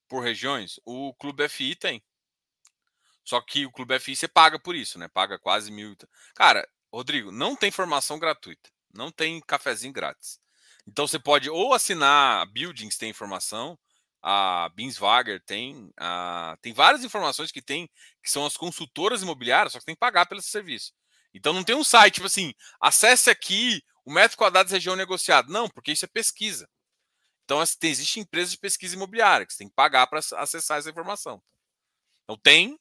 [0.08, 0.80] Por regiões?
[0.86, 2.04] O Clube FI tem.
[3.24, 5.07] Só que o Clube FI você paga por isso, né?
[5.07, 5.95] Paga quase mil.
[6.36, 8.69] Cara, Rodrigo, não tem formação gratuita.
[8.93, 10.39] Não tem cafezinho grátis.
[10.88, 13.80] Então você pode ou assinar a Buildings tem informação,
[14.21, 16.57] a Binswager tem, a...
[16.61, 17.89] tem várias informações que tem,
[18.21, 20.93] que são as consultoras imobiliárias, só que tem que pagar pelo serviço.
[21.34, 25.51] Então não tem um site, tipo assim, acesse aqui o metro quadrado de região negociado.
[25.51, 26.69] Não, porque isso é pesquisa.
[27.45, 30.89] Então, assim, existe empresa de pesquisa imobiliária que você tem que pagar para acessar essa
[30.89, 31.41] informação.
[32.24, 32.80] Então, tem,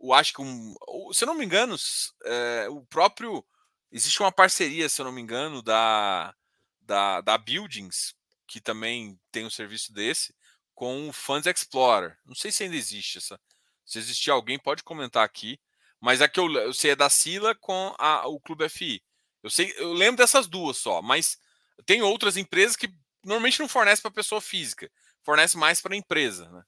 [0.00, 0.74] eu acho que, um,
[1.12, 1.76] se eu não me engano,
[2.24, 3.44] é, o próprio.
[3.90, 6.34] Existe uma parceria, se eu não me engano, da,
[6.80, 8.14] da, da Buildings,
[8.46, 10.34] que também tem um serviço desse,
[10.74, 12.18] com o Funds Explorer.
[12.24, 13.40] Não sei se ainda existe essa.
[13.84, 15.58] Se existir alguém, pode comentar aqui.
[16.00, 19.02] Mas a que eu, eu sei é da Sila com a, o Clube FI.
[19.42, 21.38] Eu sei, eu lembro dessas duas só, mas
[21.86, 22.92] tem outras empresas que
[23.24, 24.90] normalmente não fornecem para pessoa física,
[25.24, 26.62] fornece mais para a empresa, né?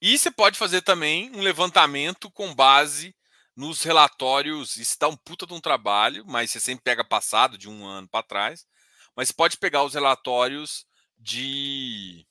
[0.00, 3.14] E você pode fazer também um levantamento com base
[3.56, 4.76] nos relatórios.
[4.76, 8.08] Isso dá um puta de um trabalho, mas você sempre pega passado de um ano
[8.08, 8.64] para trás.
[9.16, 10.86] Mas pode pegar os relatórios
[11.18, 12.24] de,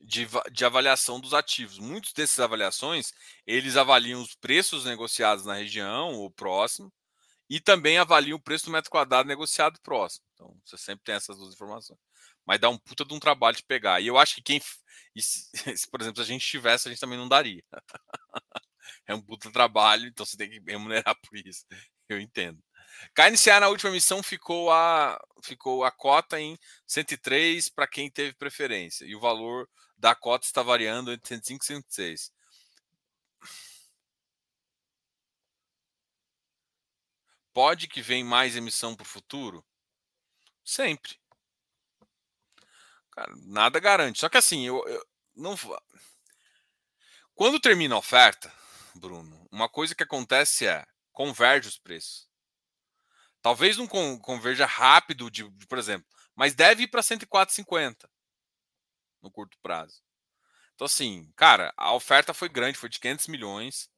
[0.00, 1.78] de, de, avaliação dos ativos.
[1.78, 3.12] Muitos desses avaliações
[3.46, 6.90] eles avaliam os preços negociados na região ou próximo
[7.50, 10.24] e também avaliam o preço do metro quadrado negociado próximo.
[10.32, 11.98] Então você sempre tem essas duas informações
[12.46, 14.00] mas dá um puta de um trabalho de pegar.
[14.00, 14.60] E eu acho que quem.
[15.16, 17.62] Se, por exemplo, se a gente tivesse, a gente também não daria.
[19.06, 21.66] é um puta trabalho, então você tem que remunerar por isso.
[22.08, 22.62] Eu entendo.
[23.14, 29.04] KNCA na última missão ficou a, ficou a cota em 103 para quem teve preferência.
[29.04, 32.32] E o valor da cota está variando entre 105 e 106.
[37.52, 39.64] Pode que vem mais emissão para o futuro?
[40.64, 41.21] Sempre.
[43.12, 44.18] Cara, nada garante.
[44.18, 45.06] Só que assim, eu, eu
[45.36, 45.56] não.
[47.34, 48.52] Quando termina a oferta,
[48.94, 52.26] Bruno, uma coisa que acontece é converge os preços.
[53.42, 58.08] Talvez não converja rápido, de, de por exemplo, mas deve ir para 104,50
[59.20, 60.00] no curto prazo.
[60.74, 63.90] Então, assim, cara, a oferta foi grande, foi de 500 milhões.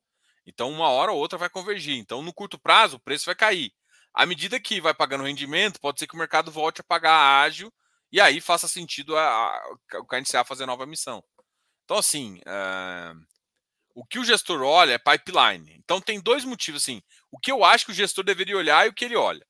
[0.46, 1.96] Então, uma hora ou outra vai convergir.
[1.96, 3.72] Então, no curto prazo, o preço vai cair.
[4.12, 7.72] À medida que vai pagando rendimento, pode ser que o mercado volte a pagar ágil
[8.14, 11.20] e aí faça sentido o KNCA fazer nova missão.
[11.84, 13.26] Então, assim, uh,
[13.92, 15.74] o que o gestor olha é pipeline.
[15.82, 17.02] Então, tem dois motivos, assim.
[17.28, 19.44] O que eu acho que o gestor deveria olhar e o que ele olha.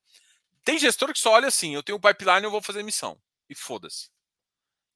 [0.63, 3.21] Tem gestor que só olha assim, eu tenho pipeline, eu vou fazer missão.
[3.47, 4.09] E foda-se.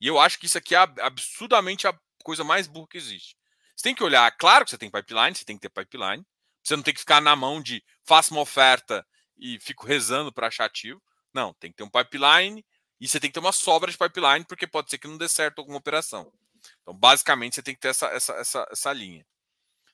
[0.01, 3.37] E eu acho que isso aqui é absurdamente a coisa mais burra que existe.
[3.75, 6.25] Você tem que olhar, claro que você tem pipeline, você tem que ter pipeline.
[6.63, 9.05] Você não tem que ficar na mão de faça uma oferta
[9.37, 10.99] e fico rezando para achar ativo.
[11.31, 12.65] Não, tem que ter um pipeline,
[12.99, 15.27] e você tem que ter uma sobra de pipeline, porque pode ser que não dê
[15.29, 16.31] certo alguma operação.
[16.81, 19.25] Então, basicamente, você tem que ter essa, essa, essa, essa linha.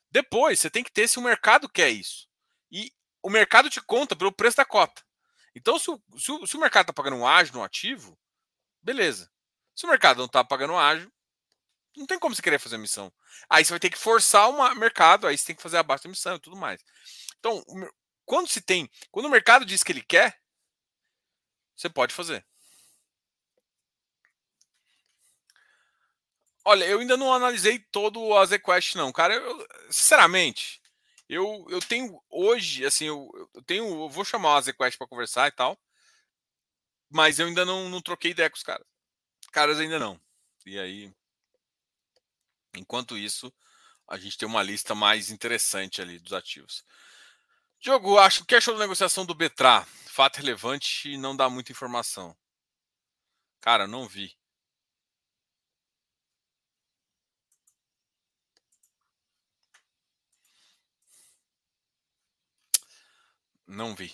[0.09, 2.27] Depois, você tem que ter se o mercado quer isso.
[2.71, 2.91] E
[3.21, 5.03] o mercado te conta pelo preço da cota.
[5.53, 8.17] Então, se o, se o, se o mercado está pagando um ágio no ativo,
[8.81, 9.31] beleza.
[9.75, 11.11] Se o mercado não está pagando ágio,
[11.95, 13.11] não tem como você querer fazer missão.
[13.49, 16.09] Aí você vai ter que forçar o mercado, aí você tem que fazer abaixo da
[16.09, 16.83] missão e tudo mais.
[17.39, 17.63] Então,
[18.25, 20.39] quando se tem, quando o mercado diz que ele quer,
[21.75, 22.45] você pode fazer.
[26.65, 29.11] Olha, eu ainda não analisei todo o Azequest, não.
[29.11, 30.81] Cara, eu, sinceramente,
[31.29, 33.85] eu, eu tenho hoje, assim, eu, eu tenho.
[33.85, 35.79] Eu vou chamar o Azequest para conversar e tal.
[37.09, 38.85] Mas eu ainda não, não troquei ideia com os caras.
[39.51, 40.19] Caras ainda não.
[40.65, 41.13] E aí.
[42.75, 43.53] Enquanto isso,
[44.07, 46.83] a gente tem uma lista mais interessante ali dos ativos.
[47.79, 49.85] Diogo, acho que achou da negociação do Betra?
[50.07, 52.35] Fato relevante não dá muita informação.
[53.61, 54.35] Cara, não vi.
[63.67, 64.11] Não vi.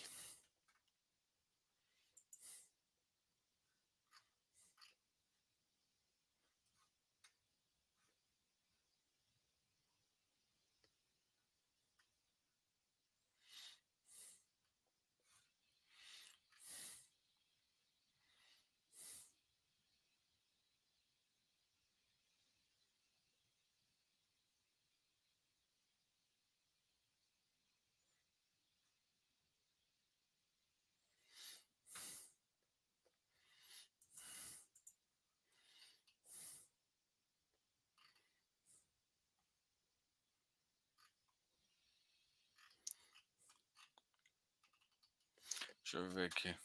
[45.92, 46.56] Deixa eu ver aqui.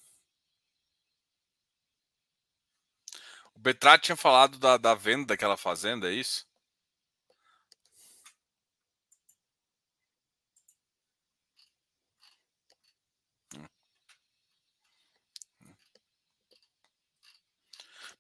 [3.55, 6.47] O Betrat tinha falado da, da venda daquela fazenda, é isso?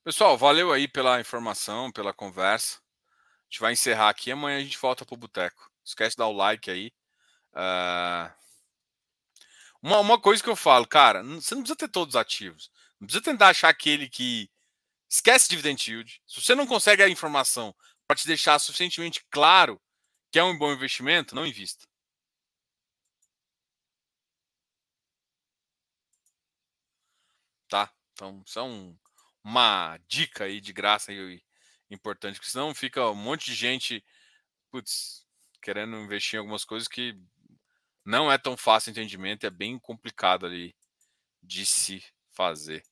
[0.02, 2.78] Pessoal, valeu aí pela informação, pela conversa.
[2.78, 4.32] A gente vai encerrar aqui.
[4.32, 5.70] Amanhã a gente volta pro boteco.
[5.84, 6.92] Esquece de dar o like aí.
[7.52, 8.45] Uh...
[9.86, 12.72] Uma, uma coisa que eu falo, cara, você não precisa ter todos ativos.
[12.98, 14.50] Não precisa tentar achar aquele que
[15.08, 16.20] esquece dividend yield.
[16.26, 17.72] Se você não consegue a informação
[18.04, 19.80] para te deixar suficientemente claro
[20.32, 21.86] que é um bom investimento, não invista.
[27.68, 27.88] Tá?
[28.12, 28.98] Então, isso é um,
[29.44, 31.40] uma dica aí de graça e
[31.88, 34.04] importante, porque senão fica um monte de gente
[34.68, 35.24] putz,
[35.62, 37.16] querendo investir em algumas coisas que
[38.06, 40.74] não é tão fácil o entendimento, é bem complicado ali
[41.42, 42.84] de se fazer.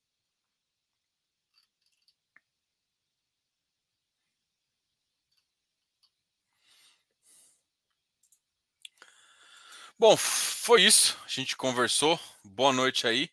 [9.99, 11.17] Bom, foi isso.
[11.25, 12.19] A gente conversou.
[12.45, 13.29] Boa noite aí.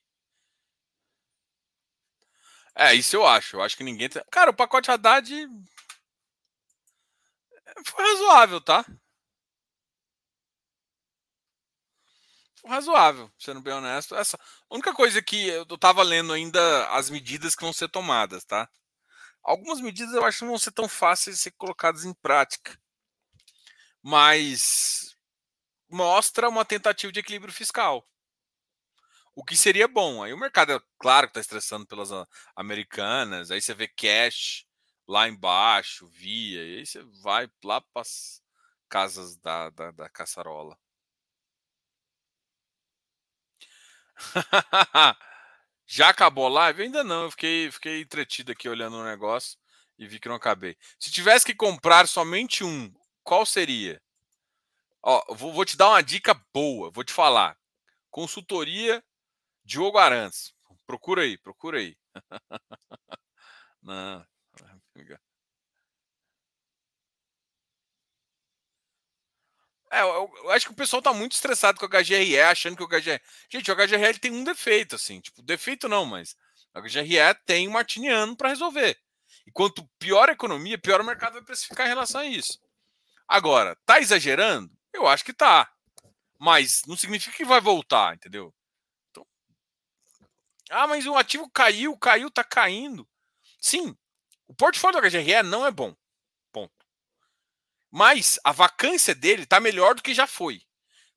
[2.75, 3.57] É, isso eu acho.
[3.57, 4.09] Eu acho que ninguém.
[4.09, 5.47] Tá, cara, o pacote Haddad é,
[7.85, 8.85] foi razoável, tá?
[12.65, 14.15] Razoável, sendo bem honesto.
[14.15, 18.43] Essa a única coisa que eu tava lendo ainda as medidas que vão ser tomadas,
[18.43, 18.69] tá?
[19.43, 22.77] Algumas medidas eu acho que não vão ser tão fáceis de ser colocadas em prática.
[24.03, 25.15] Mas
[25.89, 28.07] mostra uma tentativa de equilíbrio fiscal.
[29.35, 30.23] O que seria bom.
[30.23, 32.09] Aí o mercado, é claro, que está estressando pelas
[32.55, 33.51] americanas.
[33.51, 34.65] Aí você vê cash
[35.07, 36.63] lá embaixo, via.
[36.63, 38.41] E aí você vai lá para as
[38.89, 40.77] casas da, da, da caçarola.
[45.85, 46.83] Já acabou a live?
[46.83, 47.23] Ainda não.
[47.23, 49.57] Eu fiquei, fiquei entretido aqui olhando o negócio
[49.97, 50.77] e vi que não acabei.
[50.99, 52.93] Se tivesse que comprar somente um,
[53.23, 54.01] qual seria?
[55.03, 56.89] Ó, vou, vou te dar uma dica boa.
[56.91, 57.57] Vou te falar.
[58.09, 59.03] Consultoria
[59.63, 60.53] Diogo Arantes.
[60.85, 61.95] Procura aí, procura aí.
[63.81, 64.25] não.
[69.91, 72.83] É, eu, eu, acho que o pessoal tá muito estressado com o HGRE, achando que
[72.83, 73.21] o HGRE.
[73.51, 75.19] Gente, o HGRE tem um defeito, assim.
[75.19, 76.33] Tipo, defeito não, mas
[76.73, 78.97] o HGRE tem um martiniano para resolver.
[79.45, 82.57] E quanto pior a economia, pior o mercado vai precificar em relação a isso.
[83.27, 84.71] Agora, tá exagerando?
[84.93, 85.69] Eu acho que tá.
[86.39, 88.53] Mas não significa que vai voltar, entendeu?
[89.09, 89.27] Então...
[90.69, 93.05] Ah, mas o ativo caiu, caiu, tá caindo.
[93.59, 93.95] Sim,
[94.47, 95.93] o portfólio do HGRE não é bom.
[97.91, 100.61] Mas a vacância dele tá melhor do que já foi.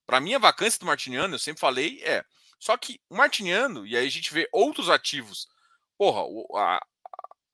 [0.04, 2.24] Para mim, a vacância do Martiniano, eu sempre falei, é.
[2.58, 5.48] Só que o Martiniano, e aí a gente vê outros ativos.
[5.96, 6.22] Porra,
[6.56, 6.86] a,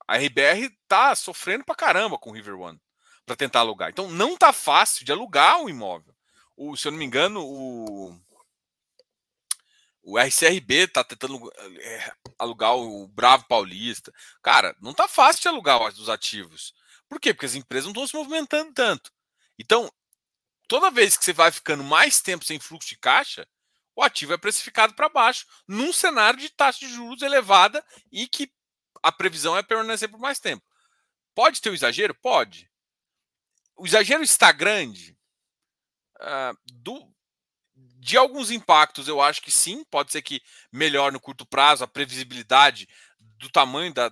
[0.07, 2.81] a RBR tá sofrendo pra caramba com o River One
[3.25, 3.89] para tentar alugar.
[3.89, 6.13] Então não tá fácil de alugar o imóvel.
[6.57, 8.17] O, se eu não me engano, o,
[10.03, 14.11] o RCRB tá tentando é, alugar o Bravo Paulista.
[14.41, 16.73] Cara, não tá fácil de alugar os ativos.
[17.11, 17.33] Por quê?
[17.33, 19.11] Porque as empresas não estão se movimentando tanto.
[19.59, 19.91] Então,
[20.65, 23.45] toda vez que você vai ficando mais tempo sem fluxo de caixa,
[23.93, 28.49] o ativo é precificado para baixo, num cenário de taxa de juros elevada e que
[29.03, 30.63] a previsão é permanecer por mais tempo.
[31.35, 32.15] Pode ter um exagero?
[32.15, 32.71] Pode.
[33.75, 35.17] O exagero está grande.
[36.15, 37.13] Uh, do,
[37.75, 39.83] de alguns impactos, eu acho que sim.
[39.83, 40.41] Pode ser que
[40.71, 42.87] melhor no curto prazo a previsibilidade
[43.19, 44.09] do tamanho da,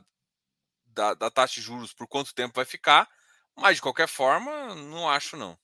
[0.93, 3.07] da, da taxa de juros por quanto tempo vai ficar,
[3.55, 5.57] mas de qualquer forma, não acho não.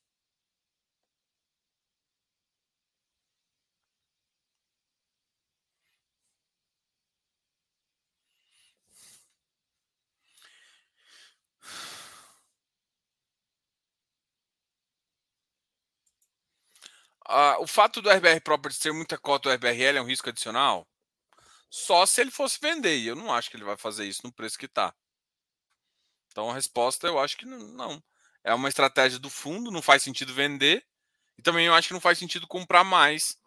[17.28, 20.88] Ah, o fato do RBR Properties ter muita cota do RBRL é um risco adicional?
[21.70, 24.34] Só se ele fosse vender, e eu não acho que ele vai fazer isso no
[24.34, 24.94] preço que está.
[26.36, 28.04] Então a resposta eu acho que não.
[28.44, 30.86] É uma estratégia do fundo, não faz sentido vender.
[31.38, 33.38] E também eu acho que não faz sentido comprar mais.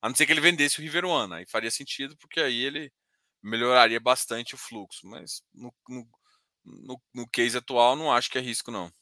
[0.00, 1.34] A não ser que ele vendesse o River One.
[1.34, 2.92] Aí faria sentido, porque aí ele
[3.42, 5.04] melhoraria bastante o fluxo.
[5.08, 6.08] Mas no, no,
[6.64, 8.92] no, no case atual, não acho que é risco, não.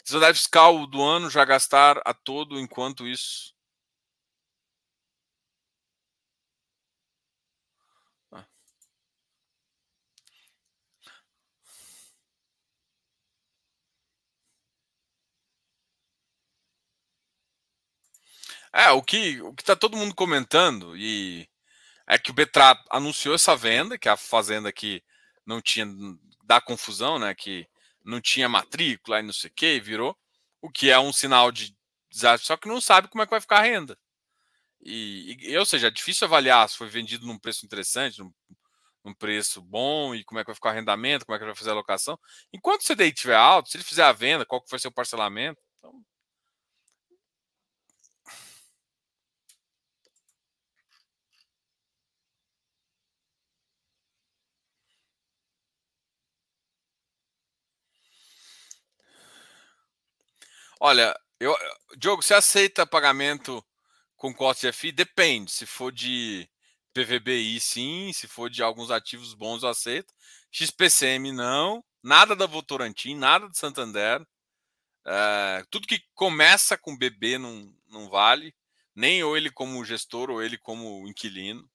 [0.00, 3.54] Responsabilidade fiscal do ano já gastar a todo enquanto isso
[18.78, 21.48] É, o que o que tá todo mundo comentando e
[22.06, 25.02] é que o Betra anunciou essa venda, que a fazenda que
[25.44, 25.84] não tinha
[26.44, 27.68] da confusão, né, que
[28.04, 30.16] não tinha matrícula e não sei o que, virou,
[30.62, 31.76] o que é um sinal de
[32.08, 33.98] desastre, só que não sabe como é que vai ficar a renda.
[34.80, 38.32] E, e ou seja, é difícil avaliar se foi vendido num preço interessante, num,
[39.04, 41.54] num, preço bom e como é que vai ficar o arrendamento, como é que vai
[41.56, 42.16] fazer a locação.
[42.52, 44.92] Enquanto o CDI estiver alto, se ele fizer a venda, qual que vai ser o
[44.92, 46.00] parcelamento, então,
[60.80, 61.56] Olha, eu,
[61.96, 63.64] Diogo, você aceita pagamento
[64.16, 64.92] com cota de FI?
[64.92, 65.50] Depende.
[65.50, 66.48] Se for de
[66.92, 68.12] PVBI, sim.
[68.12, 70.14] Se for de alguns ativos bons, eu aceito.
[70.50, 71.84] XPCM, não.
[72.02, 74.24] Nada da Votorantim, nada de Santander.
[75.06, 78.54] É, tudo que começa com BB não, não vale.
[78.94, 81.68] Nem ou ele como gestor ou ele como inquilino.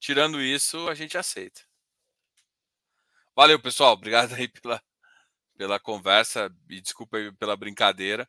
[0.00, 1.62] Tirando isso, a gente aceita.
[3.36, 3.92] Valeu, pessoal.
[3.94, 4.82] Obrigado aí pela,
[5.60, 8.26] pela conversa e desculpa pela brincadeira.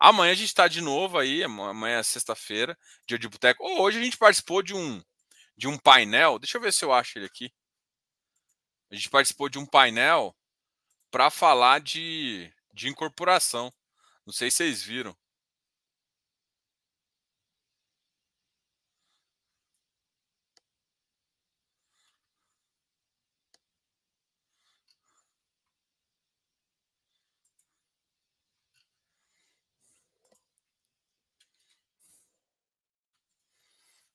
[0.00, 2.76] Amanhã a gente está de novo aí, amanhã é sexta-feira,
[3.06, 3.62] dia de boteco.
[3.64, 5.00] Oh, hoje a gente participou de um
[5.56, 6.40] de um painel.
[6.40, 7.52] Deixa eu ver se eu acho ele aqui.
[8.90, 10.34] A gente participou de um painel
[11.08, 13.72] para falar de, de incorporação.
[14.26, 15.16] Não sei se vocês viram.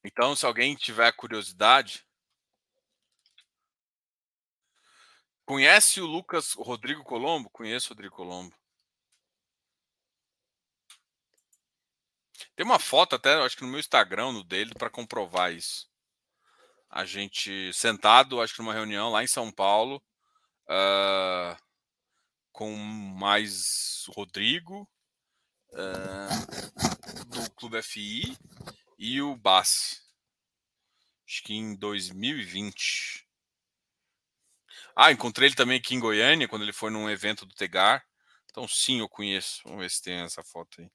[0.07, 2.07] Então, se alguém tiver curiosidade,
[5.45, 7.49] conhece o Lucas Rodrigo Colombo?
[7.49, 8.55] Conheço o Rodrigo Colombo.
[12.55, 15.89] Tem uma foto até, acho que no meu Instagram, no dele, para comprovar isso.
[16.89, 20.01] A gente sentado, acho que numa reunião lá em São Paulo,
[20.69, 21.61] uh,
[22.53, 24.89] com mais Rodrigo,
[25.73, 28.37] uh, do Clube FI,
[28.97, 30.01] e o Bassi.
[31.25, 33.27] Acho que em 2020.
[34.95, 38.05] Ah, encontrei ele também aqui em Goiânia, quando ele foi num evento do Tegar.
[38.49, 39.61] Então, sim, eu conheço.
[39.63, 40.89] Vamos ver se tem essa foto aí.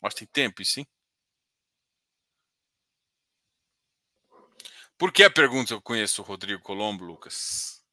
[0.00, 0.86] Mas tem tempo, sim.
[4.96, 7.84] Por que a pergunta eu conheço o Rodrigo Colombo, Lucas?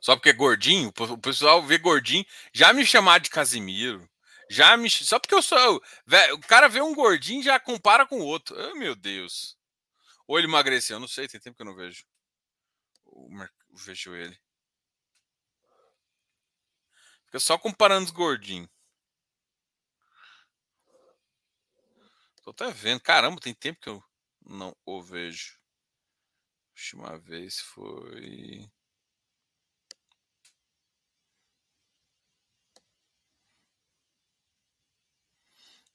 [0.00, 0.88] Só porque é gordinho?
[0.88, 2.26] O pessoal vê gordinho.
[2.52, 4.10] Já me chamar de Casimiro.
[4.52, 4.90] Já me.
[4.90, 5.82] Só porque eu sou.
[6.06, 8.54] Véio, o cara vê um gordinho e já compara com o outro.
[8.54, 9.56] Oh, meu Deus.
[10.26, 12.04] Ou ele emagreceu, eu não sei, tem tempo que eu não vejo.
[13.06, 14.38] Eu vejo ele.
[17.24, 18.68] Fica só comparando os gordinhos.
[22.42, 23.00] Tô até vendo.
[23.00, 24.04] Caramba, tem tempo que eu
[24.44, 25.58] não o vejo.
[26.74, 28.70] Última vez foi.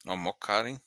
[0.08, 0.80] Ó, mó cara, hein?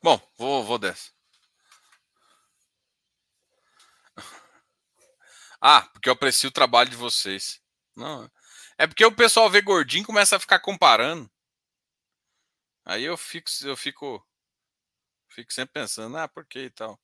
[0.00, 1.10] Bom, vou, vou dessa.
[5.60, 7.60] Ah, porque eu aprecio o trabalho de vocês.
[7.96, 8.30] Não,
[8.78, 11.30] é porque o pessoal vê gordinho e começa a ficar comparando.
[12.84, 14.26] Aí eu fico, eu fico,
[15.28, 16.98] fico sempre pensando, ah, por que e tal.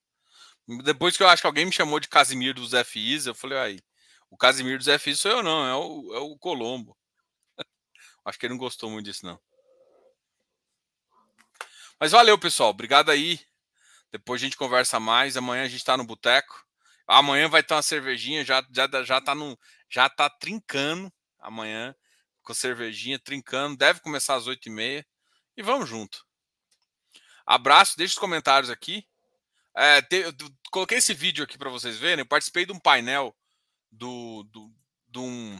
[0.78, 3.80] Depois que eu acho que alguém me chamou de Casimiro dos FIs, eu falei, aí,
[4.30, 6.96] o Casimiro dos FIs sou eu não, é o, é o Colombo.
[8.24, 9.40] acho que ele não gostou muito disso, não.
[11.98, 12.70] Mas valeu, pessoal.
[12.70, 13.40] Obrigado aí.
[14.10, 15.36] Depois a gente conversa mais.
[15.36, 16.64] Amanhã a gente está no boteco.
[17.06, 19.58] Amanhã vai ter uma cervejinha, já, já, já, tá no,
[19.88, 21.94] já tá trincando amanhã,
[22.40, 23.76] com cervejinha, trincando.
[23.76, 25.04] Deve começar às 8h30.
[25.56, 26.24] E vamos junto.
[27.44, 29.04] Abraço, deixa os comentários aqui.
[29.76, 30.32] É, te, eu,
[30.70, 32.20] coloquei esse vídeo aqui para vocês verem.
[32.20, 33.34] Eu participei de um painel
[33.90, 34.72] do, do,
[35.08, 35.58] de um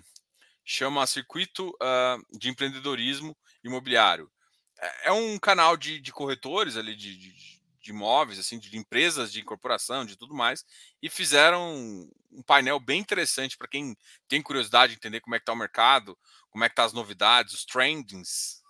[0.64, 4.30] chama Circuito uh, de Empreendedorismo Imobiliário.
[4.78, 7.32] É, é um canal de, de corretores ali de, de,
[7.80, 10.64] de, imóveis, assim, de empresas de incorporação, de tudo mais,
[11.02, 13.96] e fizeram um painel bem interessante para quem
[14.28, 16.16] tem curiosidade de entender como é que está o mercado,
[16.48, 18.62] como é que tá as novidades, os trendings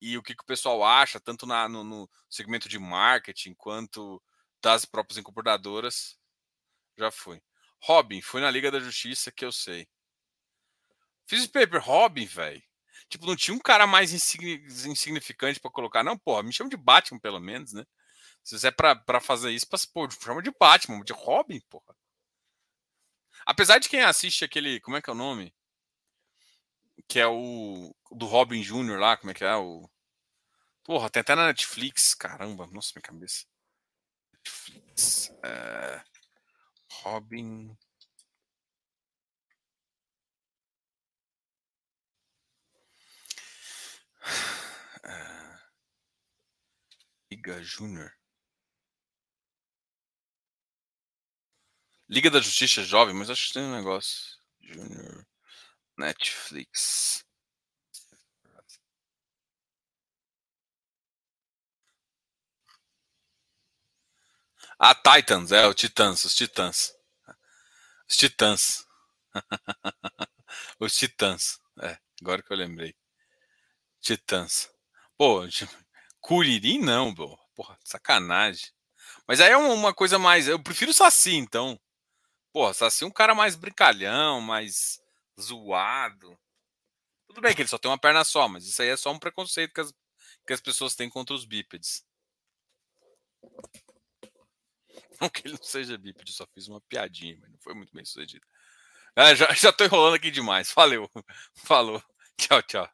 [0.00, 4.22] e o que, que o pessoal acha, tanto na, no, no segmento de marketing quanto
[4.64, 6.18] das próprias incorporadoras,
[6.96, 7.42] já fui.
[7.82, 9.86] Robin, foi na Liga da Justiça que eu sei.
[11.26, 12.62] Fiz o paper Robin, velho.
[13.10, 16.02] Tipo, não tinha um cara mais insignificante para colocar.
[16.02, 17.84] Não, porra, me chama de Batman, pelo menos, né?
[18.42, 21.94] Se você é pra, pra fazer isso, pô, chama de Batman, de Robin, porra.
[23.44, 24.80] Apesar de quem assiste aquele.
[24.80, 25.54] Como é que é o nome?
[27.06, 27.94] Que é o.
[28.12, 28.98] Do Robin Jr.
[28.98, 29.54] lá, como é que é?
[29.56, 29.88] O.
[30.84, 32.14] Porra, tem até na Netflix.
[32.14, 33.44] Caramba, nossa, minha cabeça.
[34.44, 35.30] Netflix.
[35.42, 36.04] É...
[37.02, 37.76] Robin.
[45.04, 45.54] É...
[47.30, 48.12] Liga Júnior.
[52.08, 54.38] Liga da Justiça Jovem, mas acho que tem um negócio.
[54.60, 55.26] Júnior.
[55.98, 57.24] Netflix.
[64.86, 66.94] Ah, Titans, é, o Titãs, os Titãs.
[68.06, 68.86] Os Titãs.
[70.78, 71.58] os Titãs.
[71.80, 72.94] É, agora que eu lembrei.
[74.02, 74.70] Titãs.
[75.16, 75.40] Pô,
[76.20, 77.34] Curirim não, pô.
[77.54, 78.70] Porra, sacanagem.
[79.26, 80.48] Mas aí é uma coisa mais.
[80.48, 81.80] Eu prefiro o Saci, então.
[82.52, 85.00] Porra, Saci é um cara mais brincalhão, mais
[85.40, 86.38] zoado.
[87.26, 89.18] Tudo bem que ele só tem uma perna só, mas isso aí é só um
[89.18, 89.94] preconceito que as,
[90.46, 92.03] que as pessoas têm contra os bípedes.
[95.24, 98.04] Não que ele não seja bípede, só fiz uma piadinha, mas não foi muito bem
[98.04, 98.44] sucedido.
[99.16, 100.72] Ah, já, já tô enrolando aqui demais.
[100.74, 101.08] Valeu.
[101.66, 102.02] Falou.
[102.38, 102.88] Tchau, tchau.